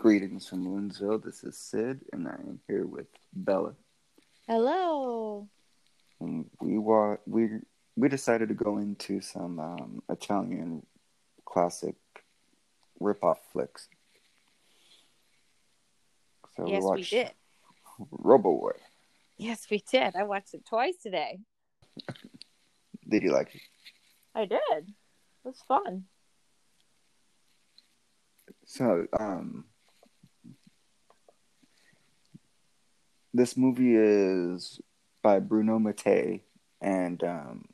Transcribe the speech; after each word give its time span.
Greetings 0.00 0.48
from 0.48 0.64
Loonsville. 0.64 1.22
This 1.22 1.44
is 1.44 1.58
Sid, 1.58 2.00
and 2.14 2.26
I 2.26 2.30
am 2.30 2.58
here 2.66 2.86
with 2.86 3.08
Bella. 3.34 3.74
Hello. 4.48 5.46
And 6.20 6.46
we 6.58 6.78
wa- 6.78 7.18
we 7.26 7.58
we 7.96 8.08
decided 8.08 8.48
to 8.48 8.54
go 8.54 8.78
into 8.78 9.20
some 9.20 9.60
um, 9.60 10.02
Italian 10.08 10.86
classic 11.44 11.96
rip-off 12.98 13.40
flicks. 13.52 13.90
So 16.56 16.66
yes, 16.66 16.80
we, 16.80 16.88
watched 16.88 17.10
did. 17.10 17.32
Robo 18.10 18.52
War. 18.52 18.76
Yes, 19.36 19.66
we 19.70 19.84
did. 19.92 20.16
I 20.16 20.22
watched 20.22 20.54
it 20.54 20.64
twice 20.64 20.96
today. 20.96 21.40
Did 23.06 23.22
you 23.22 23.32
like 23.32 23.54
it? 23.54 23.60
I 24.34 24.46
did. 24.46 24.60
It 24.78 24.94
was 25.44 25.60
fun. 25.68 26.04
So, 28.64 29.06
um, 29.18 29.64
this 33.32 33.56
movie 33.56 33.94
is 33.94 34.80
by 35.22 35.38
Bruno 35.38 35.78
Mattei 35.78 36.42
and 36.80 37.22
um, 37.22 37.64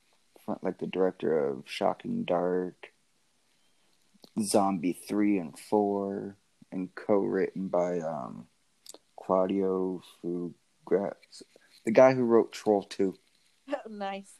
like 0.62 0.79
the 0.79 0.87
director 0.87 1.48
of 1.48 1.62
Shocking 1.66 2.24
Dark, 2.24 2.92
Zombie 4.41 4.98
three 5.09 5.38
and 5.38 5.59
four, 5.59 6.37
and 6.70 6.95
co-written 6.95 7.69
by 7.69 8.01
um, 8.01 8.46
Claudio 9.19 10.02
Fragasso, 10.23 11.42
the 11.84 11.91
guy 11.93 12.15
who 12.15 12.23
wrote 12.24 12.52
Troll 12.52 12.82
two 12.82 13.16
nice. 13.88 14.32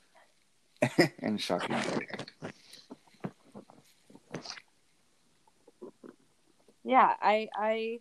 and 1.21 1.41
Shocking 1.41 1.77
Dark. 1.77 2.33
Yeah, 6.85 7.15
I 7.21 7.49
I 7.57 7.99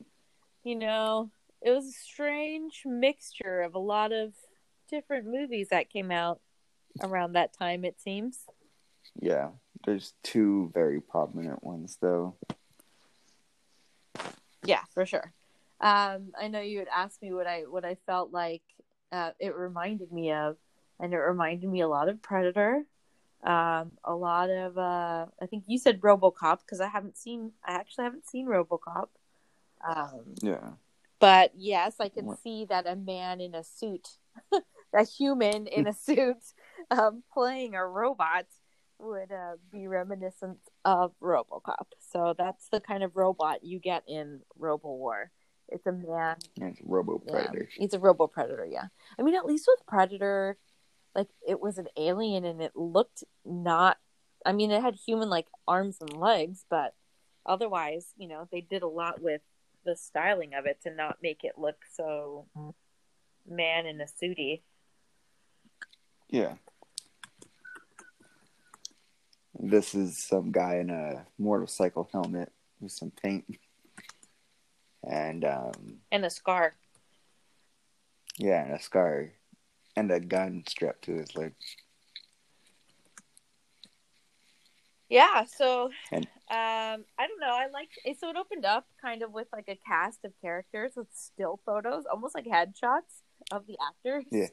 you 0.63 0.75
know, 0.75 1.29
it 1.65 1.71
was 1.71 1.87
a 1.87 1.91
strange 1.91 2.83
mixture 2.85 3.61
of 3.61 3.73
a 3.73 3.79
lot 3.79 4.11
of 4.11 4.33
different 4.87 5.25
movies 5.25 5.69
that 5.69 5.89
came 5.89 6.11
out 6.11 6.39
around 7.01 7.33
that 7.33 7.57
time 7.57 7.83
it 7.83 7.99
seems. 7.99 8.45
Yeah, 9.19 9.49
there's 9.83 10.13
two 10.23 10.71
very 10.75 11.01
prominent 11.01 11.63
ones 11.63 11.97
though. 11.99 12.35
Yeah, 14.63 14.81
for 14.93 15.07
sure. 15.07 15.33
Um, 15.81 16.31
I 16.39 16.47
know 16.47 16.61
you 16.61 16.79
had 16.79 16.87
asked 16.95 17.21
me 17.21 17.33
what 17.33 17.47
I 17.47 17.61
what 17.61 17.83
I 17.83 17.97
felt 18.05 18.31
like 18.31 18.61
uh, 19.11 19.31
it 19.39 19.55
reminded 19.55 20.11
me 20.11 20.31
of, 20.31 20.57
and 20.99 21.13
it 21.13 21.17
reminded 21.17 21.67
me 21.67 21.81
a 21.81 21.87
lot 21.87 22.09
of 22.09 22.21
Predator, 22.21 22.85
um, 23.43 23.91
a 24.03 24.15
lot 24.15 24.51
of 24.51 24.77
uh, 24.77 25.25
I 25.41 25.45
think 25.47 25.63
you 25.65 25.79
said 25.79 25.99
RoboCop 26.01 26.59
because 26.59 26.79
I 26.79 26.87
haven't 26.87 27.17
seen 27.17 27.53
I 27.65 27.73
actually 27.73 28.03
haven't 28.03 28.27
seen 28.27 28.47
RoboCop. 28.47 29.07
Um, 29.87 30.35
Yeah. 30.41 30.69
But 31.25 31.51
yes, 31.57 31.95
I 31.99 32.09
can 32.09 32.35
see 32.43 32.65
that 32.65 32.85
a 32.85 32.95
man 32.95 33.41
in 33.41 33.55
a 33.55 33.63
suit, 33.63 34.09
a 34.93 35.03
human 35.03 35.65
in 35.65 35.87
a 35.87 35.93
suit, 35.93 36.37
um, 36.91 37.23
playing 37.33 37.73
a 37.73 37.83
robot 37.83 38.45
would 38.99 39.31
uh, 39.31 39.55
be 39.71 39.87
reminiscent 39.87 40.59
of 40.85 41.13
RoboCop. 41.21 41.87
So 41.99 42.35
that's 42.37 42.69
the 42.69 42.79
kind 42.79 43.01
of 43.03 43.15
robot 43.15 43.63
you 43.63 43.79
get 43.79 44.03
in 44.07 44.41
Robo 44.55 44.89
War. 44.95 45.31
It's 45.67 45.87
a 45.87 45.91
man. 45.91 46.35
It's 46.61 46.79
Robo 46.83 47.19
Yeah, 47.25 47.31
Predator. 47.31 47.69
he's 47.75 47.95
a 47.95 47.99
Robo 47.99 48.27
Predator. 48.27 48.67
Yeah, 48.69 48.85
I 49.17 49.23
mean, 49.23 49.33
at 49.33 49.47
least 49.47 49.65
with 49.67 49.83
Predator, 49.87 50.57
like 51.15 51.29
it 51.47 51.59
was 51.59 51.79
an 51.79 51.87
alien 51.97 52.45
and 52.45 52.61
it 52.61 52.75
looked 52.75 53.23
not. 53.43 53.97
I 54.45 54.51
mean, 54.51 54.69
it 54.69 54.83
had 54.83 54.93
human 54.93 55.27
like 55.31 55.47
arms 55.67 55.97
and 56.01 56.15
legs, 56.15 56.65
but 56.69 56.93
otherwise, 57.47 58.13
you 58.15 58.27
know, 58.27 58.47
they 58.51 58.61
did 58.61 58.83
a 58.83 58.87
lot 58.87 59.19
with 59.23 59.41
the 59.85 59.95
styling 59.95 60.53
of 60.53 60.65
it 60.65 60.81
to 60.83 60.91
not 60.93 61.17
make 61.21 61.43
it 61.43 61.53
look 61.57 61.77
so 61.93 62.45
man 63.47 63.85
in 63.85 64.01
a 64.01 64.05
suitie. 64.05 64.61
Yeah. 66.29 66.55
This 69.57 69.95
is 69.95 70.17
some 70.17 70.51
guy 70.51 70.77
in 70.77 70.89
a 70.89 71.25
motorcycle 71.37 72.09
helmet 72.11 72.51
with 72.81 72.91
some 72.91 73.11
paint. 73.11 73.45
And 75.07 75.45
um 75.45 75.99
and 76.11 76.25
a 76.25 76.29
scar. 76.29 76.73
yeah, 78.37 78.63
and 78.65 78.73
a 78.73 78.81
scar 78.81 79.31
and 79.95 80.11
a 80.11 80.19
gun 80.19 80.63
strapped 80.67 81.03
to 81.03 81.13
his 81.13 81.35
leg. 81.35 81.53
Yeah, 85.09 85.45
so 85.45 85.91
And- 86.11 86.27
um 86.49 87.05
I 87.17 87.27
don't 87.27 87.39
know, 87.39 87.53
I 87.53 87.67
like 87.71 87.89
so 88.19 88.29
it 88.29 88.35
opened 88.35 88.65
up 88.65 88.85
kind 89.01 89.21
of 89.21 89.31
with 89.31 89.47
like 89.53 89.67
a 89.67 89.77
cast 89.87 90.25
of 90.25 90.33
characters 90.41 90.93
with 90.95 91.07
still 91.13 91.59
photos, 91.65 92.05
almost 92.05 92.35
like 92.35 92.45
headshots 92.45 93.23
of 93.51 93.65
the 93.67 93.77
actors. 93.87 94.25
Yeah. 94.31 94.47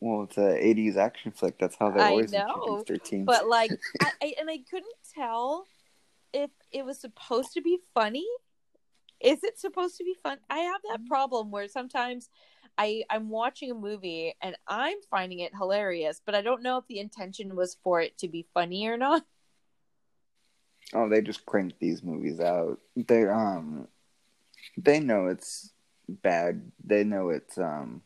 Well, 0.00 0.24
it's 0.24 0.36
a 0.36 0.58
'80s 0.58 0.96
action 0.96 1.32
flick. 1.32 1.58
That's 1.58 1.76
how 1.76 1.90
they 1.90 2.00
always 2.00 2.32
know, 2.32 2.82
their 2.86 2.98
teams. 2.98 3.26
But 3.26 3.48
like 3.48 3.70
I, 4.02 4.10
I 4.22 4.34
and 4.40 4.50
I 4.50 4.58
couldn't 4.68 4.96
tell 5.14 5.66
if 6.32 6.50
it 6.72 6.84
was 6.84 7.00
supposed 7.00 7.52
to 7.54 7.62
be 7.62 7.78
funny. 7.94 8.26
Is 9.20 9.42
it 9.42 9.58
supposed 9.58 9.96
to 9.96 10.04
be 10.04 10.14
fun? 10.22 10.38
I 10.50 10.58
have 10.58 10.80
that 10.90 11.06
problem 11.06 11.50
where 11.50 11.68
sometimes 11.68 12.28
I 12.76 13.04
I'm 13.10 13.28
watching 13.28 13.70
a 13.70 13.74
movie 13.74 14.34
and 14.42 14.56
I'm 14.66 14.96
finding 15.10 15.40
it 15.40 15.52
hilarious, 15.54 16.20
but 16.24 16.34
I 16.34 16.42
don't 16.42 16.62
know 16.62 16.78
if 16.78 16.86
the 16.88 16.98
intention 16.98 17.54
was 17.56 17.76
for 17.82 18.00
it 18.00 18.18
to 18.18 18.28
be 18.28 18.46
funny 18.54 18.86
or 18.86 18.96
not. 18.96 19.24
oh, 20.94 21.08
they 21.08 21.20
just 21.20 21.46
crank 21.46 21.74
these 21.78 22.02
movies 22.02 22.40
out. 22.40 22.78
They 22.96 23.26
um, 23.26 23.88
they 24.76 25.00
know 25.00 25.26
it's 25.26 25.72
bad. 26.08 26.72
They 26.84 27.04
know 27.04 27.30
it's 27.30 27.58
um, 27.58 28.02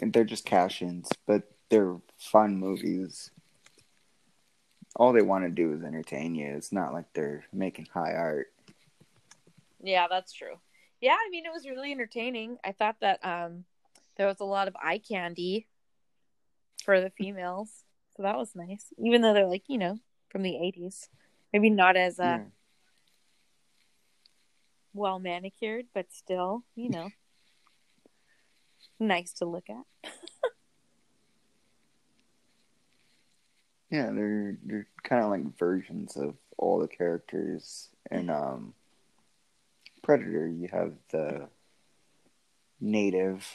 and 0.00 0.12
they're 0.12 0.24
just 0.24 0.44
cash-ins, 0.44 1.10
but 1.26 1.44
they're 1.68 1.96
fun 2.18 2.56
movies. 2.56 3.30
All 4.96 5.12
they 5.12 5.22
want 5.22 5.44
to 5.44 5.50
do 5.50 5.72
is 5.72 5.82
entertain 5.82 6.34
you. 6.34 6.54
It's 6.54 6.72
not 6.72 6.92
like 6.92 7.06
they're 7.14 7.44
making 7.52 7.88
high 7.92 8.14
art. 8.14 8.52
Yeah, 9.82 10.06
that's 10.08 10.32
true. 10.32 10.56
Yeah, 11.02 11.16
I 11.18 11.28
mean 11.30 11.44
it 11.44 11.52
was 11.52 11.66
really 11.68 11.90
entertaining. 11.92 12.56
I 12.64 12.72
thought 12.72 12.96
that 13.00 13.18
um 13.24 13.64
there 14.16 14.28
was 14.28 14.40
a 14.40 14.44
lot 14.44 14.68
of 14.68 14.76
eye 14.80 14.98
candy 14.98 15.66
for 16.84 17.00
the 17.00 17.10
females. 17.10 17.84
So 18.16 18.22
that 18.22 18.36
was 18.36 18.54
nice. 18.54 18.86
Even 18.98 19.20
though 19.20 19.34
they're 19.34 19.46
like, 19.46 19.64
you 19.68 19.78
know, 19.78 19.98
from 20.30 20.42
the 20.42 20.54
80s. 20.54 21.08
Maybe 21.52 21.70
not 21.70 21.96
as 21.96 22.20
uh 22.20 22.38
Yeah. 22.38 22.44
well 24.94 25.18
manicured, 25.18 25.86
but 25.92 26.12
still, 26.12 26.62
you 26.76 26.88
know, 26.88 27.10
nice 29.00 29.32
to 29.34 29.44
look 29.44 29.68
at. 29.68 30.10
Yeah, 33.90 34.10
they're 34.10 34.56
they're 34.64 34.86
kind 35.02 35.22
of 35.22 35.30
like 35.30 35.58
versions 35.58 36.16
of 36.16 36.34
all 36.56 36.78
the 36.78 36.88
characters. 36.88 37.90
And 38.10 38.30
um, 38.30 38.72
Predator, 40.02 40.48
you 40.48 40.68
have 40.72 40.94
the 41.10 41.48
native. 42.80 43.46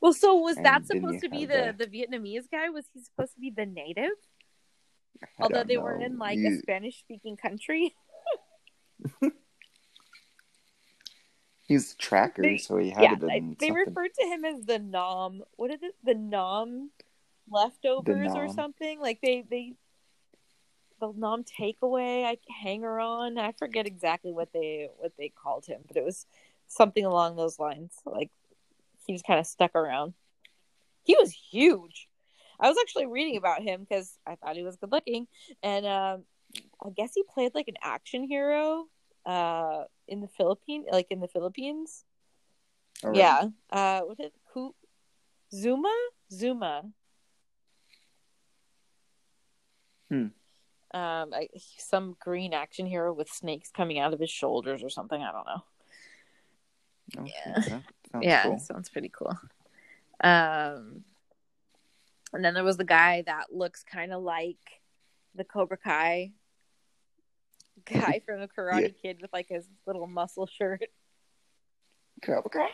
Well, 0.00 0.12
so 0.12 0.36
was 0.36 0.56
that 0.56 0.86
supposed 0.86 1.20
to 1.22 1.28
be 1.28 1.46
have 1.46 1.76
the 1.78 1.86
the 1.86 1.86
Vietnamese 1.86 2.50
guy? 2.50 2.68
Was 2.68 2.86
he 2.92 3.00
supposed 3.02 3.34
to 3.34 3.40
be 3.40 3.50
the 3.50 3.66
native? 3.66 4.12
I 5.22 5.26
Although 5.40 5.64
they 5.64 5.78
were 5.78 5.98
know. 5.98 6.04
in 6.06 6.18
like 6.18 6.38
a 6.38 6.58
Spanish 6.58 6.98
speaking 6.98 7.36
country. 7.38 7.94
he's 11.66 11.94
a 11.94 11.96
tracker, 11.96 12.42
They- 12.42 12.58
so 12.58 12.76
he 12.76 12.90
had 12.90 13.02
yeah, 13.02 13.14
to 13.14 13.26
been 13.26 13.56
they 13.58 13.68
something. 13.68 13.74
referred 13.86 14.14
to 14.20 14.26
him 14.26 14.44
as 14.44 14.64
the 14.64 14.78
nom. 14.78 15.42
What 15.56 15.70
is 15.70 15.82
it? 15.82 15.94
The 16.04 16.14
nom 16.14 16.90
leftovers 17.50 18.32
or 18.34 18.46
nom. 18.46 18.54
something? 18.54 19.00
Like 19.00 19.20
they 19.22 19.42
they 19.48 19.74
the 21.00 21.12
nom 21.16 21.44
takeaway, 21.44 22.24
I 22.24 22.38
hanger 22.62 22.98
on. 22.98 23.38
I 23.38 23.52
forget 23.52 23.86
exactly 23.86 24.32
what 24.32 24.52
they 24.52 24.88
what 24.98 25.12
they 25.18 25.28
called 25.28 25.66
him, 25.66 25.82
but 25.86 25.96
it 25.96 26.04
was 26.04 26.26
something 26.68 27.04
along 27.04 27.36
those 27.36 27.58
lines. 27.58 27.92
Like 28.04 28.30
he 29.06 29.12
was 29.12 29.22
kind 29.22 29.38
of 29.38 29.46
stuck 29.46 29.74
around. 29.74 30.14
He 31.04 31.16
was 31.18 31.32
huge. 31.32 32.08
I 32.58 32.68
was 32.68 32.78
actually 32.80 33.06
reading 33.06 33.36
about 33.36 33.62
him 33.62 33.86
because 33.88 34.18
I 34.26 34.36
thought 34.36 34.56
he 34.56 34.62
was 34.62 34.76
good 34.76 34.92
looking, 34.92 35.26
and 35.62 35.86
um, 35.86 36.24
I 36.84 36.90
guess 36.90 37.12
he 37.14 37.22
played 37.22 37.54
like 37.54 37.68
an 37.68 37.76
action 37.82 38.24
hero 38.24 38.86
uh, 39.24 39.84
in 40.08 40.20
the 40.20 40.28
Philippines, 40.28 40.86
like 40.90 41.08
in 41.10 41.20
the 41.20 41.28
Philippines. 41.28 42.04
All 43.04 43.10
right. 43.10 43.18
Yeah. 43.18 43.48
Uh, 43.70 44.00
what 44.00 44.18
is 44.20 44.32
who? 44.54 44.74
Zuma? 45.52 45.94
Zuma. 46.32 46.82
Hmm. 50.10 50.26
Um, 50.96 51.34
I, 51.34 51.48
some 51.76 52.16
green 52.20 52.54
action 52.54 52.86
hero 52.86 53.12
with 53.12 53.28
snakes 53.28 53.70
coming 53.70 53.98
out 53.98 54.14
of 54.14 54.20
his 54.20 54.30
shoulders 54.30 54.82
or 54.82 54.88
something. 54.88 55.20
I 55.20 55.30
don't 55.30 55.46
know. 55.46 57.22
Okay, 57.22 57.32
Yeah. 57.44 57.60
sounds 58.12 58.24
yeah, 58.24 58.42
cool. 58.44 58.58
sounds 58.58 58.88
pretty 58.88 59.10
cool. 59.10 59.38
Um, 60.24 61.04
and 62.32 62.42
then 62.42 62.54
there 62.54 62.64
was 62.64 62.78
the 62.78 62.84
guy 62.84 63.22
that 63.26 63.52
looks 63.52 63.82
kind 63.82 64.12
of 64.14 64.22
like 64.22 64.56
the 65.34 65.44
Cobra 65.44 65.76
Kai 65.76 66.32
guy 67.84 68.22
from 68.24 68.40
the 68.40 68.48
Karate 68.48 68.80
Yeah. 68.82 68.88
Kid 69.02 69.18
with 69.20 69.32
like 69.34 69.48
his 69.50 69.66
little 69.86 70.06
muscle 70.06 70.46
shirt. 70.46 70.84
Cobra 72.22 72.48
Kai. 72.50 72.70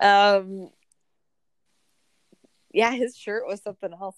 um, 0.38 0.70
yeah, 2.72 2.92
his 2.92 3.18
shirt 3.18 3.46
was 3.46 3.60
something 3.62 3.92
else. 3.92 4.16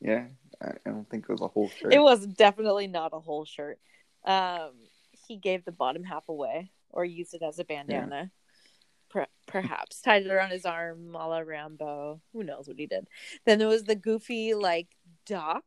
Yeah, 0.00 0.26
I, 0.62 0.72
don't 0.84 1.08
think 1.08 1.26
it 1.28 1.32
was 1.32 1.42
a 1.42 1.48
whole 1.48 1.68
shirt. 1.68 1.92
It 1.92 2.00
was 2.00 2.26
definitely 2.26 2.86
not 2.86 3.12
a 3.12 3.20
whole 3.20 3.44
shirt. 3.44 3.78
Um, 4.24 4.72
he 5.26 5.36
gave 5.36 5.64
the 5.64 5.72
bottom 5.72 6.04
half 6.04 6.28
away 6.28 6.70
or 6.90 7.04
used 7.04 7.34
it 7.34 7.42
as 7.42 7.58
a 7.58 7.64
bandana. 7.64 8.30
Per- 9.10 9.26
perhaps 9.46 10.00
tied 10.00 10.24
it 10.26 10.30
around 10.30 10.50
his 10.50 10.64
arm, 10.64 11.14
a 11.14 11.28
la 11.28 11.38
Rambo. 11.38 12.20
Who 12.32 12.42
knows 12.42 12.66
what 12.66 12.78
he 12.78 12.86
did? 12.86 13.06
Then 13.44 13.58
there 13.58 13.68
was 13.68 13.84
the 13.84 13.94
goofy 13.94 14.54
like 14.54 14.88
Doc, 15.26 15.64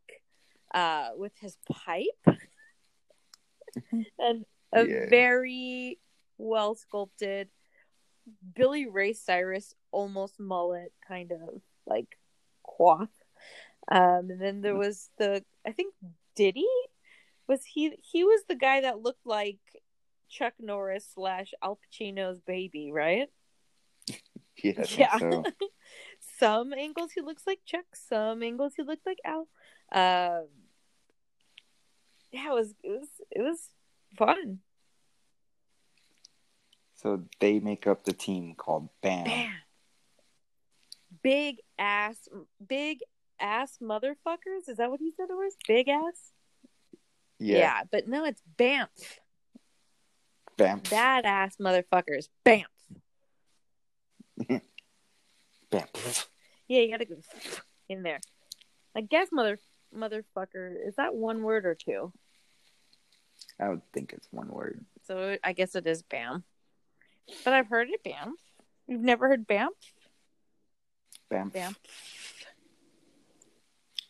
uh, 0.74 1.10
with 1.16 1.34
his 1.40 1.58
pipe, 1.72 2.38
and 4.18 4.46
a 4.74 4.86
Yeah. 4.86 5.10
very 5.10 6.00
well 6.38 6.76
sculpted 6.76 7.50
Billy 8.54 8.88
Ray 8.88 9.14
Cyrus 9.14 9.74
almost 9.92 10.40
mullet 10.40 10.94
kind 11.08 11.32
of 11.32 11.62
like 11.86 12.18
quaff. 12.64 13.10
Um, 13.92 14.30
and 14.30 14.40
then 14.42 14.62
there 14.62 14.76
was 14.76 15.10
the 15.18 15.44
I 15.66 15.72
think 15.72 15.94
Diddy 16.36 16.68
was 17.48 17.62
he 17.66 17.96
he 18.02 18.24
was 18.24 18.44
the 18.48 18.56
guy 18.56 18.82
that 18.82 19.02
looked 19.02 19.26
like 19.26 19.60
Chuck 20.30 20.54
Norris 20.60 21.08
slash 21.16 21.54
Al 21.64 21.80
Pacino's 21.80 22.40
baby, 22.40 22.92
right? 22.92 23.28
yeah, 24.64 24.86
Yeah. 24.98 25.18
so. 25.18 25.44
Some 26.40 26.72
angles 26.74 27.12
he 27.14 27.22
looks 27.22 27.44
like 27.46 27.60
Chuck, 27.66 27.84
some 27.94 28.44
angles 28.44 28.74
he 28.78 28.84
looked 28.84 29.06
like 29.06 29.18
Al. 29.26 29.48
Um, 29.92 30.48
yeah, 32.32 32.48
it 32.52 32.54
was 32.54 32.74
it 32.84 32.90
was 32.92 33.08
it 33.32 33.42
was 33.42 33.60
fun. 34.16 34.60
So 36.96 37.24
they 37.40 37.60
make 37.60 37.88
up 37.88 38.06
the 38.06 38.14
team 38.14 38.56
called 38.56 38.90
BAM. 39.02 39.26
Bam. 39.26 39.52
Big 41.24 41.58
ass, 41.78 42.30
big 42.66 43.00
ass 43.40 43.78
motherfuckers. 43.82 44.68
Is 44.68 44.78
that 44.78 44.90
what 44.90 45.00
he 45.00 45.12
said 45.16 45.30
it 45.30 45.34
was? 45.34 45.56
Big 45.68 45.88
ass. 45.88 46.34
Yeah, 47.40 47.84
but 47.90 48.08
no, 48.08 48.26
it's 48.26 48.42
Bamf. 48.58 48.88
BAM. 50.58 50.82
Badass 50.82 51.56
motherfuckers. 51.58 52.28
Bamf. 52.46 52.66
BAM. 55.72 55.84
Yeah, 56.68 56.82
you 56.82 56.92
gotta 56.92 57.06
go 57.06 57.16
in 57.88 58.04
there. 58.04 58.20
I 58.96 59.02
guess 59.02 59.30
mother 59.32 59.58
motherfucker 59.96 60.76
is 60.86 60.96
that 60.98 61.16
one 61.16 61.44
word 61.44 61.66
or 61.66 61.76
two? 61.76 62.12
I 63.60 63.70
would 63.70 63.82
think 63.94 64.14
it's 64.14 64.28
one 64.32 64.50
word. 64.50 64.86
So 65.06 65.38
I 65.44 65.54
guess 65.54 65.76
it 65.76 65.88
is 65.88 66.04
Bam. 66.04 66.44
But 67.46 67.54
I've 67.54 67.68
heard 67.68 67.90
it 67.90 68.04
Bam. 68.04 68.36
You've 68.88 69.02
never 69.02 69.30
heard 69.30 69.48
Bam? 69.48 69.70
BAM. 71.30 71.50
Bam. 71.50 71.76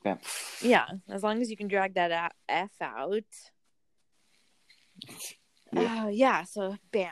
BAM. 0.03 0.19
Yeah, 0.61 0.87
as 1.09 1.23
long 1.23 1.41
as 1.41 1.49
you 1.49 1.57
can 1.57 1.67
drag 1.67 1.95
that 1.95 2.33
f 2.47 2.71
out. 2.81 3.23
Yeah. 5.71 6.05
Uh, 6.05 6.07
yeah, 6.07 6.43
so 6.43 6.77
bam. 6.91 7.11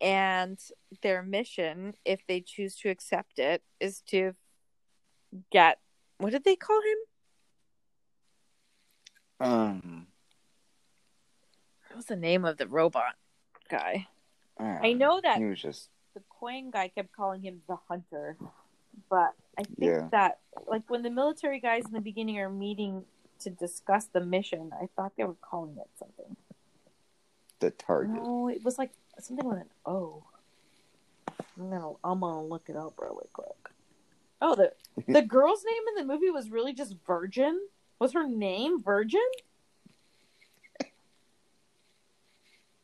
And 0.00 0.58
their 1.02 1.22
mission, 1.22 1.94
if 2.04 2.26
they 2.26 2.40
choose 2.40 2.76
to 2.76 2.88
accept 2.88 3.38
it, 3.38 3.62
is 3.78 4.00
to 4.08 4.34
get 5.50 5.78
what 6.18 6.30
did 6.32 6.44
they 6.44 6.56
call 6.56 6.80
him? 6.80 6.98
Um, 9.48 10.06
What 11.88 11.96
was 11.96 12.06
the 12.06 12.16
name 12.16 12.44
of 12.44 12.58
the 12.58 12.66
robot 12.66 13.14
guy? 13.70 14.06
I, 14.58 14.88
I 14.88 14.92
know 14.92 15.20
that 15.22 15.38
he 15.38 15.44
was 15.44 15.60
just 15.60 15.88
the 16.14 16.20
Quang 16.28 16.70
guy 16.70 16.88
kept 16.88 17.12
calling 17.12 17.42
him 17.42 17.62
the 17.66 17.76
hunter, 17.88 18.36
but 19.08 19.34
I 19.58 19.62
think 19.64 19.78
Yeah. 19.78 20.08
that 20.12 20.38
like 20.66 20.88
when 20.88 21.02
the 21.02 21.10
military 21.10 21.60
guys 21.60 21.84
in 21.86 21.92
the 21.92 22.00
beginning 22.00 22.38
are 22.38 22.48
meeting 22.50 23.04
to 23.40 23.50
discuss 23.50 24.04
the 24.06 24.20
mission, 24.20 24.70
I 24.80 24.88
thought 24.96 25.12
they 25.16 25.24
were 25.24 25.36
calling 25.40 25.76
it 25.78 25.88
something. 25.98 26.36
the 27.60 27.70
target. 27.70 28.22
No, 28.22 28.48
it 28.48 28.64
was 28.64 28.78
like 28.78 28.90
something 29.18 29.46
with 29.46 29.58
an 29.58 29.70
O. 29.84 30.24
I'm 31.58 31.68
gonna 31.70 31.92
I'm 32.02 32.20
gonna 32.20 32.42
look 32.44 32.68
it 32.70 32.76
up 32.76 32.94
really 32.98 33.26
quick. 33.32 33.70
Oh, 34.40 34.54
the 34.54 34.72
the 35.12 35.20
girl's 35.22 35.62
name 35.64 35.82
in 35.88 36.06
the 36.06 36.12
movie 36.14 36.30
was 36.30 36.50
really 36.50 36.72
just 36.72 36.94
Virgin. 37.06 37.60
Was 37.98 38.12
her 38.14 38.26
name 38.26 38.82
Virgin? 38.82 39.20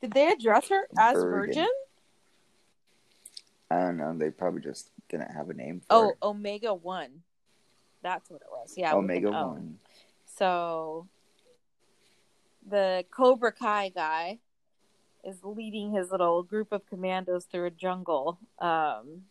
Did 0.01 0.13
they 0.13 0.29
address 0.31 0.69
her 0.69 0.87
as 0.99 1.15
Virgin. 1.15 1.55
Virgin? 1.65 1.69
I 3.71 3.81
don't 3.81 3.97
know. 3.97 4.15
They 4.17 4.31
probably 4.31 4.61
just 4.61 4.91
didn't 5.09 5.31
have 5.31 5.51
a 5.51 5.55
name 5.55 5.81
for 5.81 5.87
Oh. 6.23 6.31
Omega 6.31 6.75
One. 6.75 7.23
That's 8.03 8.31
what 8.31 8.43
it 8.43 8.49
was. 8.51 8.75
Yeah, 8.77 8.95
Omega 8.95 9.31
One. 9.31 9.79
So 10.27 11.09
the 12.69 13.05
Cobra 13.11 13.53
Kai 13.53 13.89
guy 13.91 14.39
is 15.25 15.39
leading 15.43 15.93
his 15.93 16.11
little 16.11 16.43
group 16.43 16.73
of 16.73 16.87
commandos 16.87 17.45
through 17.47 17.67
a 17.67 17.71
jungle. 17.71 18.39
Um, 18.59 19.23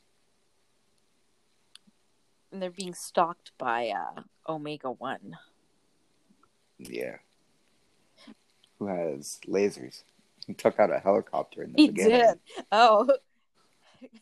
and 2.52 2.62
they're 2.62 2.70
being 2.72 2.94
stalked 2.94 3.52
by 3.58 3.90
uh, 3.90 4.22
Omega 4.48 4.92
One. 4.92 5.38
Yeah. 6.78 7.18
Who 8.80 8.88
has 8.88 9.40
lasers? 9.48 10.04
He 10.48 10.54
took 10.54 10.80
out 10.80 10.92
a 10.92 11.00
helicopter 11.00 11.64
in 11.64 11.74
the 11.74 11.82
He 11.82 11.88
beginning. 11.90 12.20
did. 12.22 12.40
Oh. 12.72 13.10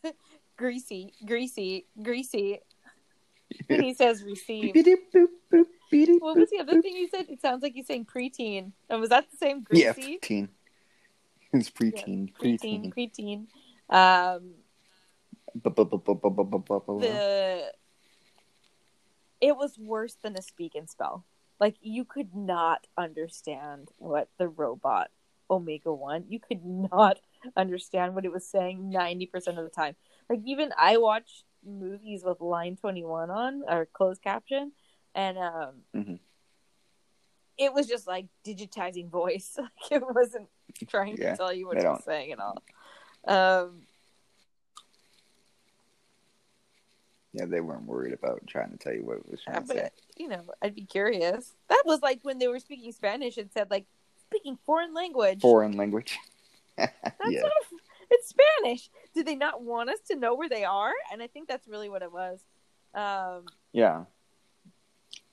greasy, 0.58 1.14
greasy, 1.26 1.86
greasy. 2.02 2.60
And 3.70 3.84
he 3.84 3.94
says 3.94 4.24
receive. 4.24 4.76
Boop, 4.76 4.98
boop, 5.14 5.28
what 6.20 6.38
was 6.38 6.50
the 6.50 6.60
other 6.60 6.76
boop. 6.76 6.82
thing 6.82 6.96
you 6.96 7.08
said? 7.10 7.28
It 7.30 7.42
sounds 7.42 7.62
like 7.62 7.76
you're 7.76 7.86
saying 7.86 8.06
preteen. 8.06 8.72
And 8.90 9.00
was 9.00 9.10
that 9.10 9.30
the 9.30 9.38
same 9.38 9.62
greasy? 9.62 9.84
Yeah, 9.84 9.94
preteen. 9.94 10.50
It's 11.54 11.70
preteen. 11.70 12.32
Yeah, 12.42 12.52
preteen. 12.52 12.94
Preteen. 12.94 13.48
preteen. 13.90 13.90
Um, 13.90 14.54
the 15.62 17.72
it 19.42 19.58
was 19.58 19.78
worse 19.78 20.16
than 20.24 20.38
a 20.38 20.42
speak 20.42 20.74
and 20.74 20.90
spell. 20.90 21.26
Like 21.60 21.76
you 21.82 22.06
could 22.06 22.34
not 22.34 22.88
understand 22.98 23.90
what 23.98 24.30
the 24.38 24.48
robot 24.48 25.12
Omega 25.50 25.94
One. 25.94 26.26
You 26.28 26.40
could 26.40 26.66
not 26.66 27.20
understand 27.56 28.16
what 28.16 28.26
it 28.26 28.32
was 28.32 28.48
saying 28.48 28.90
ninety 28.90 29.26
percent 29.26 29.60
of 29.60 29.64
the 29.64 29.70
time. 29.70 29.96
Like 30.30 30.42
even 30.46 30.72
I 30.78 30.98
watch 30.98 31.44
movies 31.66 32.24
with 32.26 32.42
line 32.42 32.76
twenty 32.76 33.04
one 33.04 33.30
on 33.30 33.64
or 33.68 33.86
closed 33.86 34.22
caption, 34.22 34.72
and 35.16 35.38
um, 35.38 35.74
Mhm. 35.96 36.20
it 37.58 37.74
was 37.74 37.88
just 37.88 38.08
like 38.08 38.26
digitizing 38.46 39.10
voice. 39.10 39.58
Like 39.58 39.92
it 39.92 40.04
wasn't 40.16 40.48
trying 40.88 41.18
Yeah, 41.18 41.32
to 41.32 41.38
tell 41.38 41.54
you 41.54 41.68
what 41.68 41.78
it 41.78 41.84
was 41.88 42.04
saying 42.04 42.32
at 42.32 42.40
all. 42.40 42.64
Um, 43.26 43.86
Yeah, 47.36 47.46
they 47.46 47.62
weren't 47.62 47.88
worried 47.88 48.14
about 48.14 48.46
trying 48.46 48.70
to 48.72 48.78
tell 48.78 48.94
you 48.94 49.04
what 49.04 49.18
it 49.18 49.30
was 49.30 49.42
trying 49.42 49.62
to 49.64 49.68
say. 49.68 49.76
but 49.82 49.94
you 50.18 50.28
know, 50.28 50.44
I'd 50.62 50.76
be 50.76 50.86
curious. 50.86 51.54
That 51.68 51.82
was 51.86 52.02
like 52.02 52.20
when 52.22 52.38
they 52.38 52.48
were 52.48 52.60
speaking 52.60 52.92
Spanish 52.92 53.38
and 53.38 53.52
said 53.52 53.72
like 53.72 53.86
speaking 54.28 54.58
foreign 54.66 54.94
language. 54.94 55.42
Foreign 55.42 55.76
language. 55.76 56.20
That's 56.78 56.92
yeah. 57.30 57.42
it's 58.12 58.30
Spanish. 58.30 58.90
Do 59.16 59.24
they 59.24 59.36
not 59.36 59.62
want 59.62 59.90
us 59.90 60.00
to 60.10 60.16
know 60.16 60.36
where 60.36 60.50
they 60.50 60.64
are? 60.64 60.94
And 61.12 61.22
I 61.22 61.28
think 61.28 61.48
that's 61.48 61.68
really 61.68 61.90
what 61.90 62.02
it 62.02 62.12
was. 62.12 62.40
Um, 62.94 63.46
Yeah. 63.72 64.06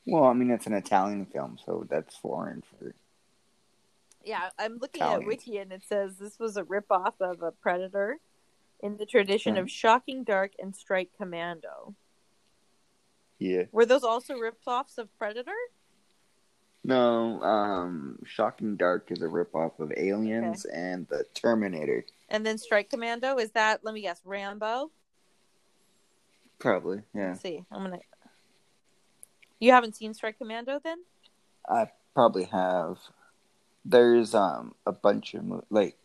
Well, 0.07 0.25
I 0.25 0.33
mean, 0.33 0.51
it's 0.51 0.67
an 0.67 0.73
Italian 0.75 1.27
film, 1.27 1.59
so 1.65 1.87
that's 1.89 2.17
foreign 2.17 2.63
for. 2.63 2.95
yeah, 4.25 4.51
I'm 4.59 4.79
looking 4.79 5.03
at 5.03 5.25
Wiki 5.25 5.59
and 5.59 5.73
it 5.73 5.83
says 5.85 6.17
this 6.17 6.39
was 6.39 6.57
a 6.57 6.63
ripoff 6.65 7.15
of 7.21 7.43
a 7.43 7.53
Predator 7.53 8.19
in 8.83 8.97
the 8.97 9.07
tradition 9.07 9.55
Hmm. 9.55 9.61
of 9.63 9.71
Shocking 9.71 10.25
Dark 10.25 10.53
and 10.59 10.75
Strike 10.75 11.11
Commando. 11.17 11.95
Yeah. 13.39 13.65
Were 13.73 13.87
those 13.87 14.05
also 14.05 14.35
ripoffs 14.35 14.99
of 14.99 15.09
Predator? 15.19 15.55
No, 16.83 17.43
um, 17.43 18.19
Shocking 18.25 18.77
Dark 18.77 19.11
is 19.13 19.21
a 19.23 19.27
ripoff 19.27 19.79
of 19.79 19.93
Aliens 19.97 20.65
and 20.65 21.07
the 21.09 21.25
Terminator. 21.35 22.05
And 22.31 22.47
then 22.47 22.59
Strike 22.59 22.91
Commando 22.91 23.37
is 23.39 23.51
that? 23.53 23.85
Let 23.85 23.93
me 23.93 24.03
guess, 24.03 24.21
Rambo. 24.25 24.91
Probably, 26.59 27.03
yeah. 27.15 27.31
Let's 27.31 27.43
see. 27.43 27.65
I'm 27.73 27.83
gonna. 27.83 27.99
You 29.59 29.73
haven't 29.73 29.97
seen 29.97 30.15
Strike 30.15 30.39
Commando 30.39 30.79
then? 30.83 30.99
I 31.69 31.89
probably 32.15 32.45
have. 32.45 32.99
There's 33.85 34.35
um 34.35 34.75
a 34.87 34.93
bunch 34.93 35.35
of 35.35 35.45
mo- 35.45 35.65
like 35.71 35.97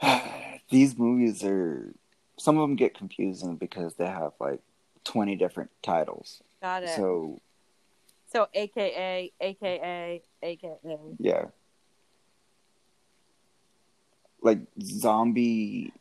these 0.70 0.96
movies 0.96 1.44
are 1.44 1.92
some 2.38 2.56
of 2.58 2.62
them 2.62 2.76
get 2.76 2.94
confusing 2.96 3.56
because 3.56 3.94
they 3.94 4.06
have 4.06 4.32
like 4.38 4.60
20 5.04 5.36
different 5.36 5.70
titles. 5.82 6.42
Got 6.62 6.84
it. 6.84 6.90
So 6.90 7.40
So 8.32 8.48
AKA, 8.54 9.32
AKA, 9.40 10.22
AKA. 10.42 10.78
Yeah. 11.18 11.46
Like 14.46 14.60
zombie 14.80 15.92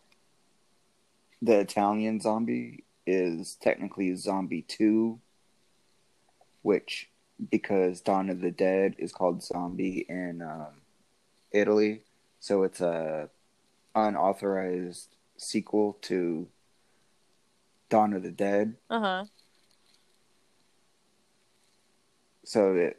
the 1.41 1.59
Italian 1.59 2.19
zombie 2.21 2.83
is 3.07 3.55
technically 3.55 4.15
zombie 4.15 4.61
2 4.67 5.19
which 6.61 7.09
because 7.51 8.01
Dawn 8.01 8.29
of 8.29 8.41
the 8.41 8.51
Dead 8.51 8.95
is 8.99 9.11
called 9.11 9.43
zombie 9.43 10.05
in 10.07 10.41
um, 10.43 10.73
Italy 11.51 12.01
so 12.39 12.61
it's 12.63 12.81
a 12.81 13.29
unauthorized 13.95 15.09
sequel 15.37 15.97
to 16.03 16.47
Dawn 17.89 18.13
of 18.13 18.21
the 18.23 18.31
Dead 18.31 18.75
Uh-huh. 18.91 19.25
so 22.43 22.75
it 22.75 22.97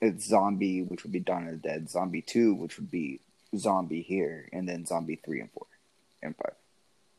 it's 0.00 0.24
zombie 0.26 0.82
which 0.82 1.02
would 1.02 1.12
be 1.12 1.20
Dawn 1.20 1.48
of 1.48 1.60
the 1.60 1.68
Dead 1.68 1.90
zombie 1.90 2.22
2 2.22 2.54
which 2.54 2.78
would 2.78 2.90
be 2.90 3.20
zombie 3.56 4.02
here 4.02 4.48
and 4.52 4.68
then 4.68 4.86
zombie 4.86 5.20
3 5.24 5.40
and 5.42 5.50
4 5.52 5.66
and 6.22 6.34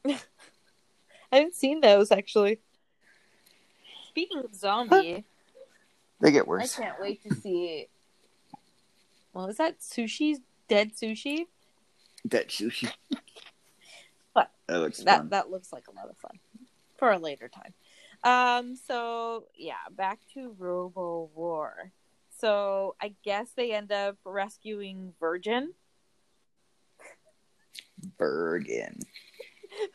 5 0.06 0.22
I 1.32 1.36
haven't 1.38 1.56
seen 1.56 1.82
those 1.82 2.12
actually. 2.12 2.60
Speaking 4.10 4.40
of 4.40 4.54
zombie, 4.54 5.24
they 6.20 6.32
get 6.32 6.48
worse. 6.48 6.78
I 6.78 6.84
can't 6.84 7.02
wait 7.02 7.24
to 7.24 7.34
see. 7.36 7.88
Well, 9.34 9.48
is 9.48 9.58
that 9.58 9.80
sushi? 9.80 10.36
Dead 10.68 10.92
sushi? 10.96 11.48
Dead 12.28 12.50
sushi. 12.50 12.92
But 14.36 14.52
that 14.68 14.78
looks 14.78 15.00
That 15.00 15.18
fun. 15.18 15.30
that 15.30 15.50
looks 15.50 15.74
like 15.74 15.86
a 15.88 15.92
lot 15.96 16.10
of 16.10 16.18
fun 16.18 16.38
for 16.98 17.12
a 17.12 17.18
later 17.18 17.50
time. 17.50 17.74
Um. 18.24 18.76
So 18.76 19.46
yeah, 19.56 19.74
back 19.90 20.20
to 20.36 20.56
Robo 20.60 21.32
War. 21.34 21.92
So 22.40 22.96
I 23.02 23.14
guess 23.24 23.50
they 23.56 23.72
end 23.74 23.92
up 23.92 24.18
rescuing 24.24 25.14
Virgin 25.20 25.74
Bergen. 28.18 29.00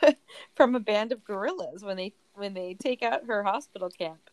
from 0.54 0.74
a 0.74 0.80
band 0.80 1.12
of 1.12 1.24
gorillas 1.24 1.82
when 1.82 1.96
they 1.96 2.12
when 2.34 2.54
they 2.54 2.74
take 2.74 3.02
out 3.02 3.26
her 3.26 3.42
hospital 3.42 3.90
camp, 3.90 4.30